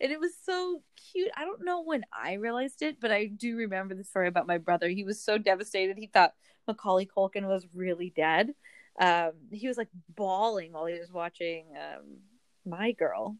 and 0.00 0.12
it 0.12 0.20
was 0.20 0.36
so 0.36 0.82
cute. 0.96 1.30
I 1.36 1.44
don't 1.44 1.64
know 1.64 1.82
when 1.82 2.04
I 2.12 2.34
realized 2.34 2.82
it, 2.82 3.00
but 3.00 3.10
I 3.10 3.26
do 3.26 3.56
remember 3.56 3.94
the 3.94 4.04
story 4.04 4.28
about 4.28 4.46
my 4.46 4.58
brother. 4.58 4.88
He 4.88 5.04
was 5.04 5.20
so 5.20 5.38
devastated. 5.38 5.98
He 5.98 6.06
thought 6.06 6.34
Macaulay 6.66 7.06
Culkin 7.06 7.48
was 7.48 7.66
really 7.74 8.10
dead. 8.10 8.54
Um, 9.00 9.32
he 9.50 9.68
was 9.68 9.76
like 9.76 9.88
bawling 10.14 10.72
while 10.72 10.86
he 10.86 10.98
was 10.98 11.12
watching 11.12 11.66
um, 11.76 12.18
My 12.64 12.92
Girl, 12.92 13.36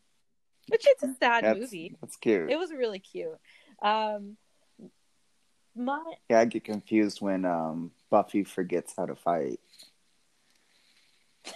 which 0.69 0.87
is 0.87 1.03
a 1.11 1.15
sad 1.21 1.45
That's, 1.45 1.59
movie. 1.59 1.97
that's 2.01 2.17
cute. 2.17 2.51
It 2.51 2.59
was 2.59 2.71
really 2.73 2.99
cute. 2.99 3.39
Um, 3.83 4.37
my 5.77 6.03
Yeah, 6.29 6.41
I 6.41 6.45
get 6.47 6.65
confused 6.65 7.21
when 7.21 7.45
um, 7.45 7.93
Buffy 8.11 8.45
forgets 8.45 8.95
how 8.97 9.07
to 9.07 9.15
fight. 9.15 9.61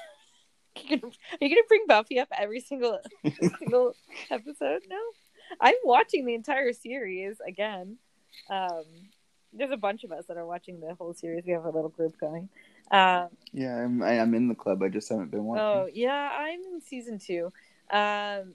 Are 0.90 0.90
you 0.90 0.98
gonna 1.48 1.62
bring 1.68 1.86
Buffy 1.86 2.18
up 2.18 2.28
every 2.36 2.60
single 2.60 2.98
single 3.58 3.94
episode? 4.30 4.82
No, 4.88 4.98
I'm 5.60 5.74
watching 5.84 6.24
the 6.26 6.34
entire 6.34 6.72
series 6.72 7.36
again. 7.46 7.98
Um, 8.50 8.82
there's 9.52 9.70
a 9.70 9.76
bunch 9.76 10.02
of 10.04 10.12
us 10.12 10.24
that 10.26 10.36
are 10.36 10.46
watching 10.46 10.80
the 10.80 10.94
whole 10.94 11.14
series. 11.14 11.44
We 11.46 11.52
have 11.52 11.64
a 11.64 11.70
little 11.70 11.90
group 11.90 12.18
going. 12.18 12.48
Um, 12.90 13.28
Yeah, 13.52 13.76
I'm, 13.76 14.02
I, 14.02 14.18
I'm 14.18 14.34
in 14.34 14.48
the 14.48 14.54
club. 14.54 14.82
I 14.82 14.88
just 14.88 15.08
haven't 15.08 15.30
been 15.30 15.44
watching. 15.44 15.62
oh 15.62 15.88
yeah, 15.92 16.30
I'm 16.38 16.60
in 16.74 16.80
season 16.80 17.18
two. 17.18 17.52
Um, 17.90 18.54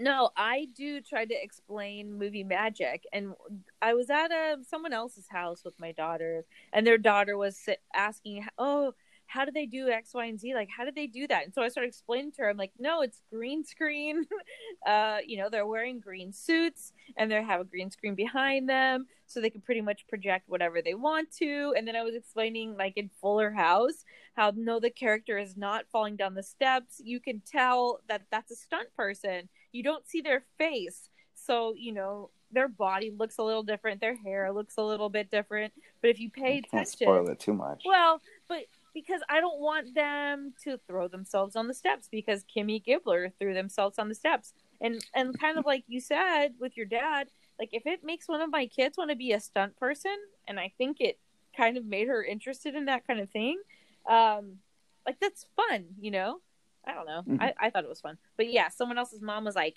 no, 0.00 0.30
I 0.36 0.68
do 0.74 1.00
try 1.00 1.24
to 1.24 1.34
explain 1.34 2.18
movie 2.18 2.44
magic, 2.44 3.04
and 3.12 3.34
I 3.82 3.94
was 3.94 4.10
at 4.10 4.30
a 4.30 4.58
someone 4.68 4.92
else's 4.92 5.28
house 5.28 5.64
with 5.64 5.78
my 5.78 5.92
daughter, 5.92 6.44
and 6.72 6.86
their 6.86 6.98
daughter 6.98 7.36
was 7.36 7.68
asking, 7.94 8.46
"Oh, 8.58 8.94
how 9.30 9.44
do 9.44 9.52
they 9.52 9.66
do 9.66 9.88
X, 9.88 10.12
Y, 10.12 10.24
and 10.24 10.40
Z? 10.40 10.54
Like, 10.54 10.68
how 10.76 10.84
did 10.84 10.96
they 10.96 11.06
do 11.06 11.26
that?" 11.28 11.44
And 11.44 11.54
so 11.54 11.62
I 11.62 11.68
started 11.68 11.88
explaining 11.88 12.32
to 12.32 12.42
her, 12.42 12.50
I'm 12.50 12.56
like, 12.56 12.72
"No, 12.78 13.02
it's 13.02 13.22
green 13.30 13.64
screen. 13.64 14.26
uh, 14.86 15.18
you 15.24 15.38
know, 15.38 15.48
they're 15.48 15.66
wearing 15.66 16.00
green 16.00 16.32
suits, 16.32 16.92
and 17.16 17.30
they 17.30 17.42
have 17.42 17.60
a 17.60 17.64
green 17.64 17.90
screen 17.90 18.14
behind 18.14 18.68
them, 18.68 19.06
so 19.26 19.40
they 19.40 19.50
can 19.50 19.60
pretty 19.60 19.82
much 19.82 20.06
project 20.08 20.48
whatever 20.48 20.82
they 20.82 20.94
want 20.94 21.30
to." 21.38 21.74
And 21.76 21.86
then 21.86 21.94
I 21.94 22.02
was 22.02 22.16
explaining, 22.16 22.76
like 22.76 22.94
in 22.96 23.08
Fuller 23.20 23.52
House, 23.52 24.04
how 24.34 24.52
no, 24.56 24.80
the 24.80 24.90
character 24.90 25.38
is 25.38 25.56
not 25.56 25.86
falling 25.92 26.16
down 26.16 26.34
the 26.34 26.42
steps. 26.42 27.00
You 27.02 27.20
can 27.20 27.40
tell 27.46 28.00
that 28.08 28.22
that's 28.30 28.50
a 28.50 28.56
stunt 28.56 28.88
person. 28.96 29.48
You 29.70 29.84
don't 29.84 30.08
see 30.08 30.20
their 30.20 30.42
face, 30.58 31.08
so 31.34 31.74
you 31.76 31.92
know 31.92 32.30
their 32.52 32.68
body 32.68 33.12
looks 33.16 33.38
a 33.38 33.44
little 33.44 33.62
different. 33.62 34.00
Their 34.00 34.16
hair 34.16 34.52
looks 34.52 34.76
a 34.76 34.82
little 34.82 35.08
bit 35.08 35.30
different. 35.30 35.72
But 36.00 36.10
if 36.10 36.18
you 36.18 36.30
pay 36.30 36.60
can't 36.60 36.66
attention, 36.66 37.06
spoil 37.06 37.28
it 37.28 37.38
too 37.38 37.54
much. 37.54 37.82
well, 37.86 38.20
but 38.48 38.64
because 38.94 39.20
I 39.28 39.40
don't 39.40 39.60
want 39.60 39.94
them 39.94 40.54
to 40.64 40.78
throw 40.86 41.08
themselves 41.08 41.56
on 41.56 41.68
the 41.68 41.74
steps 41.74 42.08
because 42.10 42.44
Kimmy 42.44 42.82
Gibbler 42.84 43.32
threw 43.38 43.54
themselves 43.54 43.98
on 43.98 44.08
the 44.08 44.14
steps. 44.14 44.52
And 44.80 45.04
and 45.14 45.38
kind 45.38 45.58
of 45.58 45.66
like 45.66 45.84
you 45.88 46.00
said 46.00 46.54
with 46.58 46.76
your 46.76 46.86
dad, 46.86 47.28
like 47.58 47.70
if 47.72 47.86
it 47.86 48.02
makes 48.04 48.28
one 48.28 48.40
of 48.40 48.50
my 48.50 48.66
kids 48.66 48.96
want 48.98 49.10
to 49.10 49.16
be 49.16 49.32
a 49.32 49.40
stunt 49.40 49.76
person, 49.76 50.16
and 50.48 50.58
I 50.58 50.72
think 50.78 50.98
it 51.00 51.18
kind 51.56 51.76
of 51.76 51.84
made 51.84 52.08
her 52.08 52.22
interested 52.24 52.74
in 52.74 52.86
that 52.86 53.06
kind 53.06 53.20
of 53.20 53.30
thing, 53.30 53.60
um, 54.08 54.58
like 55.06 55.18
that's 55.20 55.46
fun, 55.56 55.84
you 56.00 56.10
know? 56.10 56.40
I 56.86 56.94
don't 56.94 57.06
know. 57.06 57.22
Mhm. 57.28 57.42
I, 57.42 57.54
I 57.66 57.70
thought 57.70 57.84
it 57.84 57.90
was 57.90 58.00
fun. 58.00 58.16
But 58.36 58.50
yeah, 58.50 58.68
someone 58.68 58.96
else's 58.98 59.20
mom 59.20 59.44
was 59.44 59.54
like, 59.54 59.76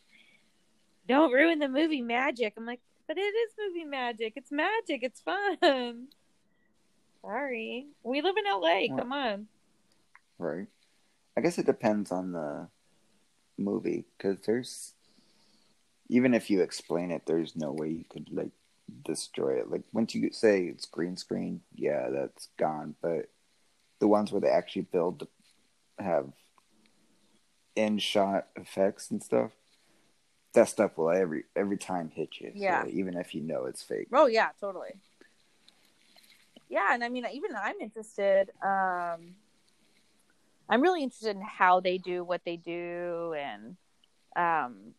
Don't 1.07 1.31
ruin 1.33 1.59
the 1.59 1.67
movie 1.67 2.01
magic. 2.01 2.53
I'm 2.55 2.65
like, 2.65 2.79
but 3.07 3.17
it 3.17 3.21
is 3.21 3.51
movie 3.59 3.83
magic. 3.83 4.33
It's 4.37 4.51
magic. 4.51 5.01
It's 5.03 5.19
fun. 5.21 6.07
Sorry. 7.23 7.87
We 8.03 8.21
live 8.21 8.35
in 8.37 8.43
LA. 8.45 8.95
Come 8.97 9.13
on. 9.13 9.47
Right. 10.37 10.67
I 11.37 11.41
guess 11.41 11.57
it 11.57 11.65
depends 11.65 12.11
on 12.11 12.31
the 12.31 12.67
movie 13.57 14.05
because 14.17 14.37
there's 14.45 14.93
even 16.09 16.33
if 16.33 16.49
you 16.49 16.61
explain 16.61 17.11
it, 17.11 17.23
there's 17.25 17.55
no 17.55 17.71
way 17.71 17.89
you 17.89 18.05
could 18.09 18.29
like 18.31 18.51
destroy 19.03 19.59
it. 19.59 19.71
Like 19.71 19.83
once 19.93 20.13
you 20.13 20.31
say 20.31 20.63
it's 20.65 20.85
green 20.85 21.17
screen, 21.17 21.61
yeah, 21.73 22.09
that's 22.09 22.49
gone. 22.57 22.95
But 23.01 23.29
the 23.99 24.07
ones 24.07 24.31
where 24.31 24.41
they 24.41 24.49
actually 24.49 24.83
build 24.83 25.27
have 25.97 26.27
in 27.75 27.97
shot 27.97 28.47
effects 28.55 29.09
and 29.11 29.23
stuff, 29.23 29.51
that 30.53 30.67
stuff 30.67 30.97
will 30.97 31.09
every 31.09 31.45
every 31.55 31.77
time 31.77 32.11
hit 32.13 32.29
you. 32.39 32.51
Yeah. 32.53 32.83
So 32.83 32.89
even 32.89 33.17
if 33.17 33.33
you 33.33 33.41
know 33.41 33.65
it's 33.65 33.81
fake. 33.81 34.09
Oh 34.13 34.27
yeah, 34.27 34.49
totally. 34.59 34.91
Yeah, 36.73 36.91
and 36.91 37.03
I 37.03 37.09
mean, 37.09 37.23
even 37.31 37.51
I'm 37.55 37.79
interested. 37.79 38.49
Um, 38.63 39.35
I'm 40.67 40.81
really 40.81 41.03
interested 41.03 41.35
in 41.35 41.41
how 41.43 41.81
they 41.81 41.99
do 41.99 42.23
what 42.23 42.41
they 42.45 42.57
do, 42.57 43.35
and 43.37 43.77
um, 44.35 44.95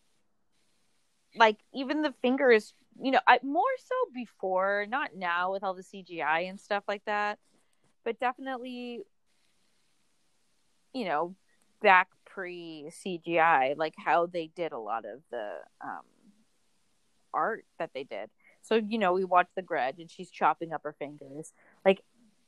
like 1.37 1.57
even 1.75 2.03
the 2.03 2.15
fingers. 2.23 2.75
You 3.03 3.11
know, 3.11 3.19
I 3.27 3.41
more 3.43 3.65
so 3.85 3.95
before, 4.15 4.87
not 4.89 5.17
now 5.17 5.51
with 5.51 5.65
all 5.65 5.75
the 5.75 5.83
CGI 5.83 6.49
and 6.49 6.61
stuff 6.61 6.85
like 6.87 7.05
that, 7.07 7.41
but 8.05 8.21
definitely, 8.21 9.01
you 10.93 11.07
know, 11.07 11.35
back 11.83 12.07
pre 12.25 12.89
CGI, 13.05 13.77
like 13.77 13.95
how 13.99 14.27
they 14.27 14.47
did 14.55 14.71
a 14.71 14.79
lot 14.79 15.05
of 15.05 15.23
the 15.33 15.55
um, 15.81 16.05
art 17.33 17.65
that 17.81 17.91
they 17.95 18.05
did. 18.05 18.31
So 18.65 18.77
you 18.77 18.99
know, 18.99 19.13
we 19.13 19.25
watch 19.25 19.49
the 19.55 19.63
Grudge, 19.63 19.99
and 19.99 20.11
she's 20.11 20.31
chopping 20.31 20.73
up 20.73 20.83
her 20.85 20.97
fingers. 20.99 21.53
Like, 21.85 22.03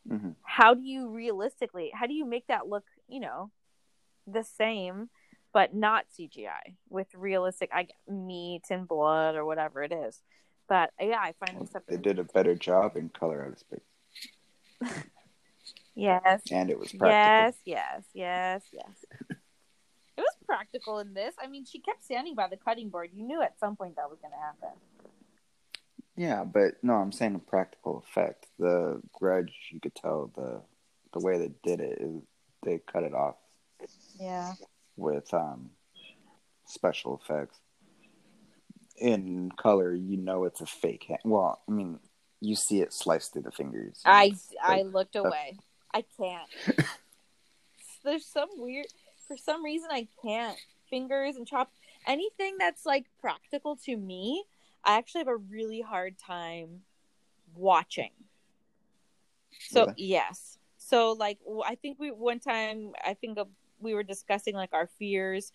hmm 0.09 0.31
how 0.49 0.75
do 0.75 0.81
you 0.81 1.09
realistically? 1.11 1.91
How 1.93 2.07
do 2.07 2.15
you 2.15 2.25
make 2.25 2.47
that 2.47 2.67
look? 2.69 2.85
You 3.09 3.21
know, 3.21 3.51
the 4.27 4.43
same, 4.43 5.11
but 5.53 5.75
not 5.75 6.07
CGI 6.19 6.77
with 6.89 7.09
realistic, 7.15 7.71
I 7.73 7.89
meat 8.09 8.63
and 8.71 8.89
blood 8.89 9.35
or 9.35 9.45
whatever 9.45 9.83
it 9.83 9.93
is. 9.93 10.23
But 10.69 10.91
yeah, 11.01 11.19
I 11.21 11.35
find 11.45 11.69
stuff. 11.69 11.83
They 11.89 11.97
did 11.97 12.19
a 12.19 12.25
better 12.25 12.55
job 12.55 12.97
in 12.97 13.09
color 13.11 13.45
out 13.45 13.53
of 13.53 13.59
space, 13.59 15.01
Yes, 15.95 16.43
and 16.51 16.71
it 16.71 16.79
was 16.79 16.93
practical. 16.93 17.45
yes, 17.45 17.55
yes, 17.65 18.03
yes, 18.15 18.63
yes. 18.73 19.05
It 20.17 20.21
was 20.23 20.37
practical 20.47 20.99
in 20.99 21.13
this. 21.13 21.35
I 21.39 21.47
mean, 21.47 21.65
she 21.67 21.79
kept 21.79 22.03
standing 22.05 22.35
by 22.35 22.49
the 22.49 22.57
cutting 22.57 22.89
board. 22.89 23.11
You 23.13 23.25
knew 23.25 23.43
at 23.43 23.59
some 23.59 23.77
point 23.77 23.97
that 23.97 24.09
was 24.09 24.19
going 24.21 24.33
to 24.33 24.39
happen. 24.39 24.79
Yeah, 26.17 26.45
but 26.45 26.83
no, 26.83 26.95
I'm 26.95 27.13
saying 27.13 27.35
a 27.35 27.39
practical 27.39 27.99
effect. 28.09 28.47
The 28.59 29.01
Grudge, 29.13 29.53
you 29.71 29.81
could 29.81 29.95
tell 29.95 30.31
the 30.35 30.63
the 31.13 31.25
way 31.25 31.39
they 31.39 31.51
did 31.63 31.81
it 31.81 31.99
is 32.01 32.23
they 32.65 32.79
cut 32.79 33.03
it 33.05 33.15
off 33.15 33.37
Yeah. 34.19 34.53
with 34.97 35.33
um 35.35 35.71
special 36.67 37.21
effects. 37.23 37.59
In 38.99 39.51
color, 39.57 39.95
you 39.95 40.17
know 40.17 40.45
it's 40.45 40.63
a 40.63 40.67
fake 40.67 41.05
hand. 41.09 41.21
Well, 41.25 41.61
I 41.69 41.71
mean, 41.71 41.99
you 42.41 42.57
see 42.57 42.81
it 42.81 42.95
sliced 42.95 43.33
through 43.35 43.43
the 43.43 43.51
fingers. 43.53 44.01
I 44.05 44.33
I 44.63 44.83
like- 44.83 44.93
looked 44.95 45.17
away. 45.17 45.59
I 45.93 46.03
can't. 46.19 46.49
There's 48.05 48.25
some 48.27 48.49
weird 48.57 48.87
for 49.29 49.37
some 49.37 49.65
reason 49.65 49.89
I 49.91 50.09
can't 50.23 50.57
fingers 50.89 51.37
and 51.37 51.47
chop 51.47 51.71
anything 52.07 52.57
that's 52.59 52.87
like 52.87 53.05
practical 53.21 53.77
to 53.85 53.97
me. 53.97 54.45
I 54.87 54.97
actually 54.97 55.21
have 55.21 55.29
a 55.29 55.37
really 55.37 55.81
hard 55.81 56.17
time 56.17 56.81
watching. 57.55 58.13
So 59.59 59.93
yes. 59.97 60.59
So 60.79 61.13
like 61.13 61.39
I 61.65 61.75
think 61.75 61.99
we 61.99 62.11
one 62.11 62.39
time 62.39 62.93
I 63.05 63.15
think 63.15 63.39
we 63.81 63.95
were 63.95 64.05
discussing 64.05 64.55
like 64.55 64.71
our 64.73 64.87
fears 64.99 65.53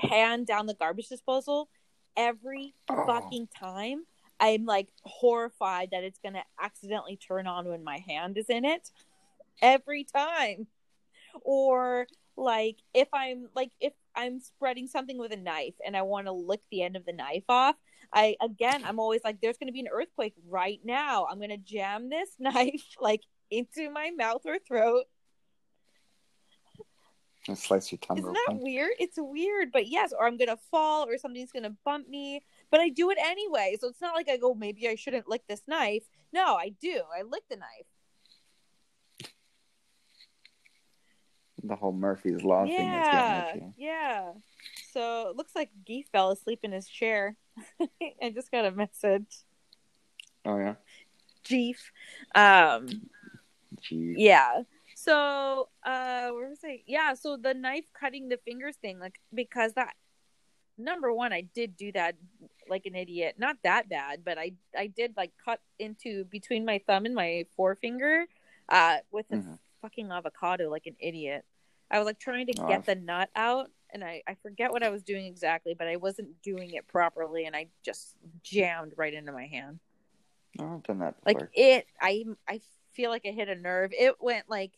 hand 0.00 0.46
down 0.46 0.66
the 0.66 0.74
garbage 0.74 1.08
disposal 1.08 1.68
every 2.16 2.74
Oh. 2.88 3.04
fucking 3.06 3.48
time 3.58 4.04
I'm 4.38 4.64
like 4.64 4.88
horrified 5.04 5.90
that 5.92 6.04
it's 6.04 6.18
gonna 6.18 6.44
accidentally 6.60 7.16
turn 7.16 7.46
on 7.46 7.66
when 7.68 7.84
my 7.84 7.98
hand 7.98 8.38
is 8.38 8.48
in 8.48 8.64
it. 8.64 8.90
Every 9.60 10.04
time. 10.04 10.66
Or 11.42 12.06
like 12.36 12.76
if 12.94 13.08
I'm 13.12 13.48
like 13.54 13.72
if 13.80 13.92
I'm 14.14 14.40
spreading 14.40 14.86
something 14.86 15.18
with 15.18 15.32
a 15.32 15.36
knife 15.36 15.74
and 15.84 15.96
I 15.96 16.02
want 16.02 16.26
to 16.26 16.32
lick 16.32 16.60
the 16.70 16.82
end 16.82 16.96
of 16.96 17.06
the 17.06 17.12
knife 17.12 17.44
off, 17.48 17.76
I 18.12 18.36
again 18.40 18.82
I'm 18.84 18.98
always 18.98 19.22
like 19.24 19.40
there's 19.40 19.58
gonna 19.58 19.72
be 19.72 19.80
an 19.80 19.88
earthquake 19.92 20.34
right 20.48 20.80
now. 20.84 21.26
I'm 21.30 21.40
gonna 21.40 21.58
jam 21.58 22.10
this 22.10 22.30
knife 22.38 22.84
like 23.00 23.22
into 23.50 23.90
my 23.90 24.10
mouth 24.16 24.42
or 24.44 24.58
throat. 24.58 25.04
and 27.48 27.58
slice 27.58 27.90
your 27.90 27.98
tongue 27.98 28.18
Isn't 28.18 28.32
that 28.32 28.58
weird? 28.60 28.92
It's 28.98 29.18
weird, 29.18 29.72
but 29.72 29.86
yes, 29.86 30.12
or 30.16 30.26
I'm 30.26 30.36
gonna 30.36 30.58
fall 30.70 31.06
or 31.08 31.18
something's 31.18 31.52
gonna 31.52 31.74
bump 31.84 32.08
me, 32.08 32.42
but 32.70 32.80
I 32.80 32.88
do 32.88 33.10
it 33.10 33.18
anyway. 33.20 33.76
So 33.80 33.88
it's 33.88 34.00
not 34.00 34.14
like 34.14 34.28
I 34.28 34.36
go, 34.36 34.54
maybe 34.54 34.88
I 34.88 34.94
shouldn't 34.94 35.28
lick 35.28 35.42
this 35.48 35.62
knife. 35.66 36.04
No, 36.32 36.56
I 36.56 36.72
do. 36.80 37.02
I 37.16 37.22
lick 37.22 37.42
the 37.50 37.56
knife. 37.56 37.86
The 41.64 41.76
whole 41.76 41.92
Murphy's 41.92 42.42
Law 42.42 42.64
thing 42.64 42.88
is 42.88 43.06
yeah, 43.12 43.54
yeah. 43.76 44.32
So 44.92 45.28
it 45.30 45.36
looks 45.36 45.54
like 45.54 45.70
Geef 45.88 46.06
fell 46.10 46.30
asleep 46.30 46.60
in 46.62 46.72
his 46.72 46.88
chair. 46.88 47.36
I 48.22 48.30
just 48.30 48.50
got 48.50 48.64
a 48.64 48.72
message. 48.72 49.26
Oh 50.44 50.58
yeah. 50.58 50.74
Geef. 51.44 51.76
Um, 52.34 52.88
Gee. 53.80 54.14
yeah. 54.16 54.62
So, 54.94 55.68
uh, 55.84 56.30
where 56.30 56.48
was 56.48 56.60
I? 56.64 56.82
Yeah. 56.86 57.14
So 57.14 57.36
the 57.36 57.54
knife 57.54 57.84
cutting 57.98 58.28
the 58.28 58.36
fingers 58.44 58.76
thing, 58.76 58.98
like, 59.00 59.20
because 59.34 59.72
that 59.74 59.94
number 60.78 61.12
one, 61.12 61.32
I 61.32 61.42
did 61.42 61.76
do 61.76 61.92
that 61.92 62.16
like 62.68 62.86
an 62.86 62.94
idiot. 62.94 63.36
Not 63.38 63.56
that 63.64 63.88
bad, 63.88 64.24
but 64.24 64.38
I 64.38 64.52
I 64.76 64.86
did 64.88 65.14
like 65.16 65.32
cut 65.44 65.60
into 65.78 66.24
between 66.24 66.64
my 66.64 66.80
thumb 66.86 67.06
and 67.06 67.14
my 67.14 67.46
forefinger, 67.56 68.26
uh, 68.68 68.98
with 69.10 69.26
a 69.32 69.36
Mhm. 69.36 69.58
fucking 69.80 70.10
avocado 70.12 70.70
like 70.70 70.86
an 70.86 70.96
idiot. 71.00 71.44
I 71.92 71.98
was 71.98 72.06
like 72.06 72.18
trying 72.18 72.46
to 72.46 72.54
Oh, 72.60 72.66
get 72.66 72.78
I've- 72.78 72.86
the 72.86 72.94
nut 72.96 73.30
out, 73.36 73.70
and 73.90 74.02
I 74.02 74.22
I 74.26 74.34
forget 74.36 74.72
what 74.72 74.82
I 74.82 74.88
was 74.88 75.02
doing 75.02 75.26
exactly, 75.26 75.74
but 75.74 75.86
I 75.86 75.96
wasn't 75.96 76.42
doing 76.42 76.70
it 76.72 76.88
properly, 76.88 77.44
and 77.44 77.54
I 77.54 77.68
just 77.84 78.16
jammed 78.42 78.94
right 78.96 79.12
into 79.14 79.30
my 79.32 79.46
hand. 79.46 79.78
Oh, 80.58 80.74
I've 80.76 80.82
done 80.82 80.98
that 81.00 81.22
before. 81.24 81.40
like 81.40 81.48
it 81.54 81.86
i 82.00 82.24
i 82.48 82.60
feel 82.92 83.10
like 83.10 83.24
it 83.24 83.34
hit 83.34 83.48
a 83.48 83.54
nerve. 83.54 83.92
It 83.92 84.16
went 84.20 84.48
like 84.50 84.72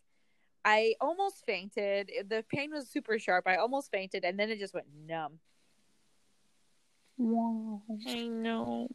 i 0.65 0.95
almost 1.01 1.45
fainted. 1.47 2.11
The 2.29 2.45
pain 2.49 2.71
was 2.73 2.89
super 2.89 3.19
sharp. 3.19 3.47
I 3.47 3.57
almost 3.57 3.91
fainted 3.91 4.25
and 4.25 4.39
then 4.39 4.51
it 4.51 4.59
just 4.59 4.73
went 4.75 4.87
numb. 5.07 5.39
Wow. 7.19 7.83
i 8.09 8.27
know. 8.27 8.89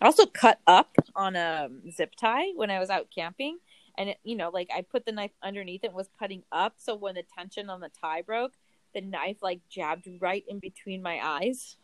I 0.00 0.06
also 0.06 0.26
cut 0.26 0.58
up 0.66 0.94
on 1.14 1.36
a 1.36 1.68
zip 1.90 2.14
tie 2.16 2.50
when 2.56 2.70
i 2.70 2.78
was 2.80 2.90
out 2.90 3.08
camping 3.14 3.58
and 3.96 4.10
it 4.10 4.18
you 4.24 4.36
know 4.36 4.50
like 4.50 4.68
i 4.74 4.82
put 4.82 5.04
the 5.06 5.12
knife 5.12 5.30
underneath 5.42 5.84
it 5.84 5.92
was 5.92 6.08
cutting 6.18 6.42
up 6.52 6.74
so 6.76 6.94
when 6.94 7.14
the 7.14 7.22
tension 7.36 7.70
on 7.70 7.80
the 7.80 7.90
tie 8.00 8.22
broke 8.22 8.54
the 8.94 9.00
knife 9.02 9.42
like 9.42 9.60
jabbed 9.68 10.08
right 10.20 10.44
in 10.48 10.60
between 10.60 11.02
my 11.02 11.20
eyes. 11.22 11.76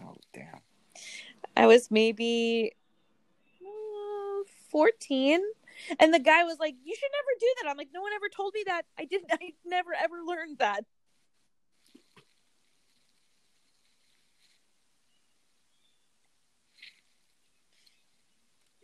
Oh 0.00 0.16
damn. 0.32 0.60
I 1.56 1.66
was 1.66 1.90
maybe 1.90 2.72
uh, 3.60 4.44
14 4.70 5.40
and 5.98 6.14
the 6.14 6.18
guy 6.18 6.44
was 6.44 6.58
like 6.60 6.76
you 6.84 6.94
should 6.94 7.10
never 7.12 7.40
do 7.40 7.54
that. 7.62 7.70
I'm 7.70 7.76
like 7.76 7.88
no 7.92 8.02
one 8.02 8.12
ever 8.14 8.28
told 8.28 8.54
me 8.54 8.62
that. 8.66 8.82
I 8.98 9.06
didn't 9.06 9.28
i 9.32 9.52
never 9.64 9.90
ever 9.94 10.16
learned 10.24 10.58
that 10.58 10.84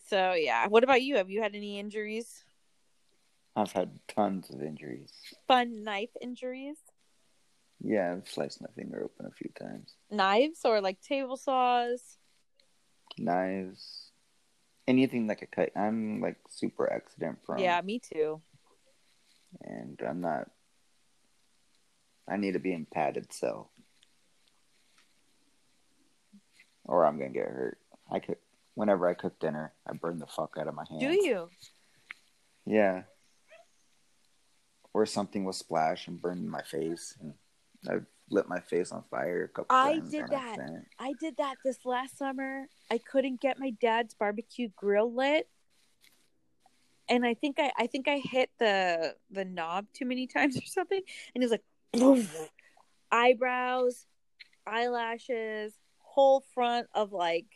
so 0.06 0.32
yeah 0.34 0.66
what 0.68 0.84
about 0.84 1.02
you 1.02 1.16
have 1.16 1.30
you 1.30 1.42
had 1.42 1.54
any 1.54 1.78
injuries 1.78 2.44
I've 3.58 3.72
had 3.72 3.98
tons 4.06 4.50
of 4.50 4.62
injuries. 4.62 5.12
fun 5.48 5.82
knife 5.82 6.10
injuries 6.20 6.76
Yeah, 7.80 8.12
I've 8.12 8.28
sliced 8.28 8.60
my 8.60 8.68
finger 8.76 9.02
open 9.04 9.24
a 9.26 9.30
few 9.34 9.50
times. 9.58 9.94
knives 10.10 10.60
or 10.64 10.80
like 10.80 11.00
table 11.00 11.36
saws 11.36 12.18
Knives, 13.18 14.10
anything 14.86 15.28
that 15.28 15.36
could 15.36 15.50
cut. 15.50 15.70
I'm 15.74 16.20
like 16.20 16.36
super 16.50 16.92
accident 16.92 17.42
prone. 17.44 17.60
yeah 17.60 17.80
me 17.82 17.98
too 17.98 18.40
and 19.62 19.98
I'm 20.06 20.20
not. 20.20 20.50
I 22.28 22.36
need 22.36 22.52
to 22.52 22.58
be 22.58 22.72
in 22.74 22.84
padded 22.84 23.32
cell, 23.32 23.70
or 26.84 27.06
I'm 27.06 27.16
gonna 27.18 27.30
get 27.30 27.46
hurt. 27.46 27.78
I 28.12 28.18
cook 28.18 28.38
whenever 28.76 29.08
I 29.08 29.14
cook 29.14 29.40
dinner. 29.40 29.72
I 29.86 29.94
burn 29.94 30.18
the 30.18 30.26
fuck 30.26 30.56
out 30.60 30.68
of 30.68 30.74
my 30.74 30.84
hands. 30.88 31.00
do 31.00 31.26
you 31.26 31.48
Yeah. 32.64 33.02
Or 34.94 35.04
something 35.06 35.44
will 35.44 35.52
splash 35.52 36.06
and 36.06 36.22
burn 36.22 36.48
my 36.48 36.62
face, 36.62 37.16
and 37.20 37.34
I've 37.90 38.06
lit 38.30 38.48
my 38.48 38.60
face 38.60 38.92
on 38.92 39.02
fire 39.10 39.44
a 39.44 39.48
couple 39.48 39.76
I 39.76 39.94
times. 39.94 40.14
I 40.14 40.18
did 40.18 40.28
that. 40.30 40.82
I 40.98 41.12
did 41.20 41.36
that 41.38 41.56
this 41.64 41.78
last 41.84 42.16
summer. 42.16 42.66
I 42.90 42.98
couldn't 42.98 43.40
get 43.40 43.58
my 43.58 43.70
dad's 43.80 44.14
barbecue 44.14 44.68
grill 44.76 45.12
lit. 45.12 45.48
And 47.08 47.24
I 47.24 47.34
think 47.34 47.56
I, 47.58 47.72
I 47.76 47.86
think 47.86 48.08
I 48.08 48.18
hit 48.18 48.50
the 48.58 49.14
the 49.30 49.44
knob 49.44 49.86
too 49.92 50.06
many 50.06 50.26
times 50.34 50.56
or 50.56 50.66
something. 50.66 51.00
And 51.34 51.42
it 51.42 51.50
was 51.50 51.52
like 51.52 51.64
eyebrows, 53.12 54.06
eyelashes, 54.66 55.74
whole 55.98 56.42
front 56.54 56.88
of 56.94 57.12
like 57.12 57.46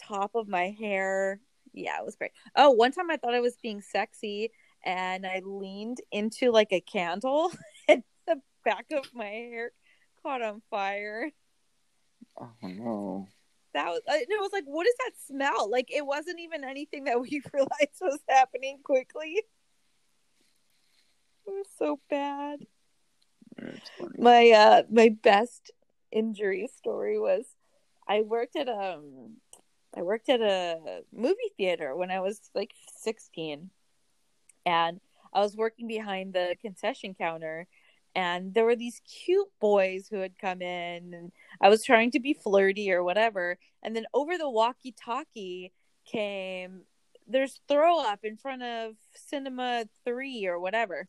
top 0.00 0.34
of 0.34 0.48
my 0.48 0.74
hair. 0.78 1.40
Yeah, 1.72 1.98
it 1.98 2.04
was 2.04 2.16
great. 2.16 2.32
Oh, 2.56 2.70
one 2.70 2.92
time 2.92 3.10
I 3.10 3.16
thought 3.16 3.34
I 3.34 3.40
was 3.40 3.56
being 3.62 3.80
sexy 3.80 4.50
and 4.84 5.26
I 5.26 5.42
leaned 5.44 6.00
into 6.10 6.50
like 6.50 6.72
a 6.72 6.80
candle 6.80 7.52
and 7.88 8.02
the 8.26 8.40
back 8.64 8.86
of 8.92 9.06
my 9.14 9.24
hair 9.24 9.72
caught 10.22 10.42
on 10.42 10.62
fire. 10.70 11.30
Oh 12.38 12.50
no. 12.62 13.28
That 13.72 13.86
was 13.86 14.00
and 14.06 14.22
it 14.22 14.40
was 14.40 14.52
like, 14.52 14.64
what 14.64 14.84
does 14.84 14.96
that 15.04 15.12
smell? 15.26 15.70
Like 15.70 15.90
it 15.90 16.04
wasn't 16.04 16.40
even 16.40 16.64
anything 16.64 17.04
that 17.04 17.20
we 17.20 17.42
realized 17.52 18.00
was 18.00 18.18
happening 18.28 18.78
quickly. 18.82 19.42
It 21.46 21.50
was 21.50 21.66
so 21.78 22.00
bad. 22.08 22.60
My 24.18 24.50
uh 24.50 24.82
my 24.90 25.10
best 25.22 25.72
injury 26.10 26.68
story 26.76 27.18
was 27.18 27.44
I 28.08 28.22
worked 28.22 28.56
at 28.56 28.68
um 28.68 29.36
I 29.96 30.02
worked 30.02 30.28
at 30.28 30.40
a 30.40 31.02
movie 31.12 31.52
theater 31.56 31.96
when 31.96 32.10
I 32.10 32.20
was 32.20 32.50
like 32.54 32.72
16 32.98 33.70
and 34.64 35.00
I 35.32 35.40
was 35.40 35.56
working 35.56 35.88
behind 35.88 36.32
the 36.32 36.56
concession 36.60 37.14
counter 37.14 37.66
and 38.14 38.54
there 38.54 38.64
were 38.64 38.76
these 38.76 39.00
cute 39.24 39.48
boys 39.60 40.08
who 40.08 40.18
had 40.18 40.38
come 40.38 40.62
in 40.62 41.14
and 41.14 41.32
I 41.60 41.68
was 41.68 41.84
trying 41.84 42.10
to 42.12 42.20
be 42.20 42.34
flirty 42.34 42.90
or 42.92 43.04
whatever. 43.04 43.58
And 43.82 43.94
then 43.94 44.06
over 44.12 44.36
the 44.36 44.50
walkie-talkie 44.50 45.72
came 46.04 46.82
there's 47.26 47.60
throw 47.68 48.00
up 48.00 48.20
in 48.24 48.36
front 48.36 48.62
of 48.62 48.94
cinema 49.14 49.84
3 50.04 50.46
or 50.46 50.58
whatever. 50.58 51.06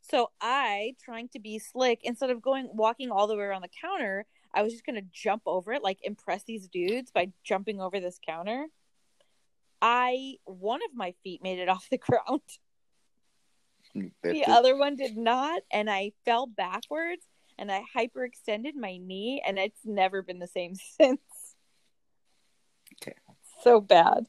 So 0.00 0.30
I, 0.40 0.94
trying 1.02 1.28
to 1.30 1.40
be 1.40 1.58
slick, 1.58 2.00
instead 2.04 2.30
of 2.30 2.40
going 2.40 2.68
walking 2.72 3.10
all 3.10 3.26
the 3.26 3.36
way 3.36 3.42
around 3.42 3.62
the 3.62 3.68
counter, 3.80 4.26
I 4.54 4.62
was 4.62 4.72
just 4.72 4.86
gonna 4.86 5.02
jump 5.12 5.42
over 5.46 5.72
it, 5.72 5.82
like 5.82 5.98
impress 6.02 6.44
these 6.44 6.68
dudes 6.68 7.10
by 7.10 7.32
jumping 7.44 7.80
over 7.80 8.00
this 8.00 8.18
counter. 8.24 8.66
I 9.82 10.36
one 10.44 10.80
of 10.82 10.94
my 10.94 11.14
feet 11.22 11.42
made 11.42 11.58
it 11.58 11.68
off 11.68 11.88
the 11.90 11.98
ground. 12.08 12.42
The 14.22 14.44
other 14.46 14.76
one 14.76 14.94
did 14.96 15.16
not, 15.16 15.62
and 15.72 15.90
I 15.90 16.12
fell 16.24 16.46
backwards 16.46 17.24
and 17.60 17.70
I 17.70 17.84
hyperextended 17.94 18.74
my 18.74 18.96
knee, 18.96 19.42
and 19.46 19.58
it's 19.58 19.84
never 19.84 20.22
been 20.22 20.38
the 20.38 20.46
same 20.48 20.74
since. 21.00 21.20
Okay. 22.94 23.14
So 23.62 23.80
bad. 23.80 24.26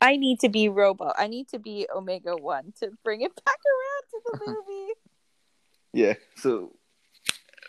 I 0.00 0.16
need 0.16 0.40
to 0.40 0.48
be 0.48 0.68
Robo. 0.68 1.12
I 1.16 1.26
need 1.26 1.48
to 1.48 1.58
be 1.58 1.86
Omega 1.94 2.34
One 2.36 2.72
to 2.80 2.90
bring 3.04 3.20
it 3.20 3.34
back 3.44 3.58
around 3.66 4.02
to 4.10 4.20
the 4.24 4.38
movie. 4.46 4.92
Yeah. 5.92 6.14
So. 6.36 6.74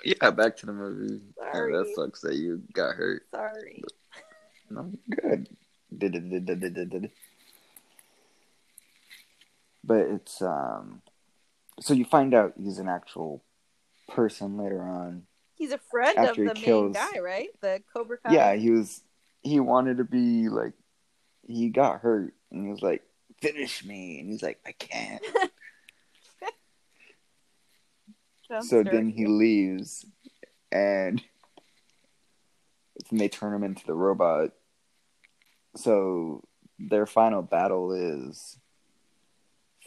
Yeah, 0.22 0.32
back 0.32 0.58
to 0.58 0.66
the 0.66 0.74
movie. 0.74 1.22
Sorry. 1.40 1.72
that 1.72 1.94
sucks 1.96 2.22
that 2.22 2.36
you 2.36 2.62
got 2.74 2.96
hurt. 2.96 3.24
Sorry. 3.34 3.82
No, 4.70 4.92
good. 5.10 5.48
But 9.84 10.00
it's 10.08 10.42
um. 10.42 11.02
So 11.80 11.94
you 11.94 12.06
find 12.06 12.34
out 12.34 12.54
he's 12.62 12.80
an 12.80 12.88
actual 12.88 13.44
person 14.10 14.58
later 14.58 14.82
on. 14.82 15.24
He's 15.56 15.72
a 15.72 15.80
friend 15.92 16.18
of 16.18 16.36
he 16.36 16.44
the 16.44 16.54
kills- 16.54 16.94
main 16.96 17.12
guy, 17.14 17.20
right? 17.20 17.50
The 17.62 17.82
Cobra 17.94 18.18
Kai. 18.18 18.34
Yeah, 18.34 18.56
he 18.56 18.72
was. 18.72 19.02
He 19.42 19.60
wanted 19.60 19.98
to 19.98 20.04
be 20.04 20.50
like. 20.50 20.74
He 21.46 21.70
got 21.70 22.00
hurt, 22.00 22.34
and 22.52 22.66
he 22.66 22.72
was 22.72 22.82
like, 22.82 23.04
"Finish 23.42 23.84
me," 23.84 24.20
and 24.20 24.30
he's 24.30 24.42
like, 24.42 24.60
"I 24.66 24.72
can't." 24.72 25.22
so 28.62 28.84
then 28.84 29.10
he 29.10 29.26
leaves, 29.26 30.06
and 30.72 31.22
then 33.10 33.20
they 33.20 33.30
turn 33.30 33.54
him 33.54 33.64
into 33.64 33.86
the 33.86 33.94
robot. 33.94 34.52
So 35.76 36.44
their 36.80 37.06
final 37.06 37.42
battle 37.42 37.92
is 37.94 38.58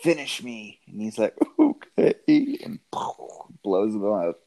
finish 0.03 0.43
me, 0.43 0.81
and 0.87 1.01
he's 1.01 1.19
like, 1.19 1.35
okay, 1.59 2.15
and 2.65 2.81
blows 3.63 3.93
them 3.93 4.05
up. 4.05 4.41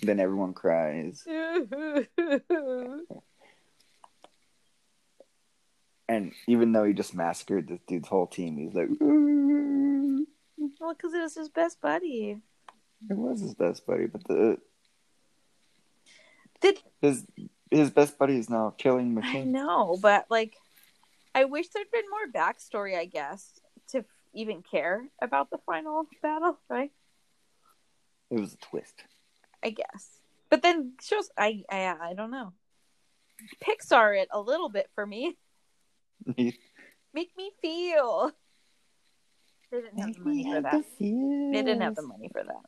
Then 0.00 0.20
everyone 0.20 0.54
cries, 0.54 1.24
and 6.08 6.32
even 6.46 6.70
though 6.72 6.84
he 6.84 6.92
just 6.92 7.14
massacred 7.14 7.66
this 7.66 7.80
dude's 7.88 8.06
whole 8.06 8.28
team, 8.28 8.58
he's 8.58 8.74
like, 8.74 8.90
"Ooh." 9.02 9.87
Well, 10.80 10.94
because 10.94 11.14
it 11.14 11.20
was 11.20 11.34
his 11.34 11.48
best 11.48 11.80
buddy. 11.80 12.38
it 13.10 13.16
was 13.16 13.40
his 13.40 13.54
best 13.54 13.86
buddy, 13.86 14.06
but 14.06 14.24
the 14.24 14.58
Did 16.60 16.78
his 17.00 17.26
his 17.70 17.90
best 17.90 18.18
buddy 18.18 18.38
is 18.38 18.48
now 18.50 18.74
killing 18.78 19.08
I 19.18 19.20
machine. 19.20 19.52
know, 19.52 19.98
but 20.00 20.26
like, 20.30 20.56
I 21.34 21.44
wish 21.44 21.68
there'd 21.68 21.90
been 21.90 22.08
more 22.10 22.32
backstory. 22.32 22.96
I 22.96 23.04
guess 23.04 23.60
to 23.88 24.04
even 24.34 24.62
care 24.62 25.06
about 25.20 25.50
the 25.50 25.58
final 25.66 26.06
battle, 26.22 26.58
right? 26.68 26.90
It 28.30 28.40
was 28.40 28.54
a 28.54 28.58
twist. 28.58 29.04
I 29.62 29.70
guess, 29.70 30.20
but 30.50 30.62
then 30.62 30.94
shows. 31.02 31.30
I 31.36 31.64
I 31.70 31.96
I 32.10 32.14
don't 32.14 32.30
know. 32.30 32.52
Pixar 33.62 34.20
it 34.20 34.28
a 34.32 34.40
little 34.40 34.68
bit 34.68 34.88
for 34.94 35.06
me. 35.06 35.36
Make 36.26 37.36
me 37.36 37.50
feel. 37.62 38.32
They 39.70 39.80
didn't 39.80 39.98
have 39.98 40.14
the 40.14 40.20
money 40.20 40.44
for 40.44 40.60
that. 40.62 40.84
They 40.98 41.62
didn't 41.62 41.80
have 41.82 41.94
the 41.94 42.02
money 42.02 42.30
for 42.32 42.42
that. 42.42 42.62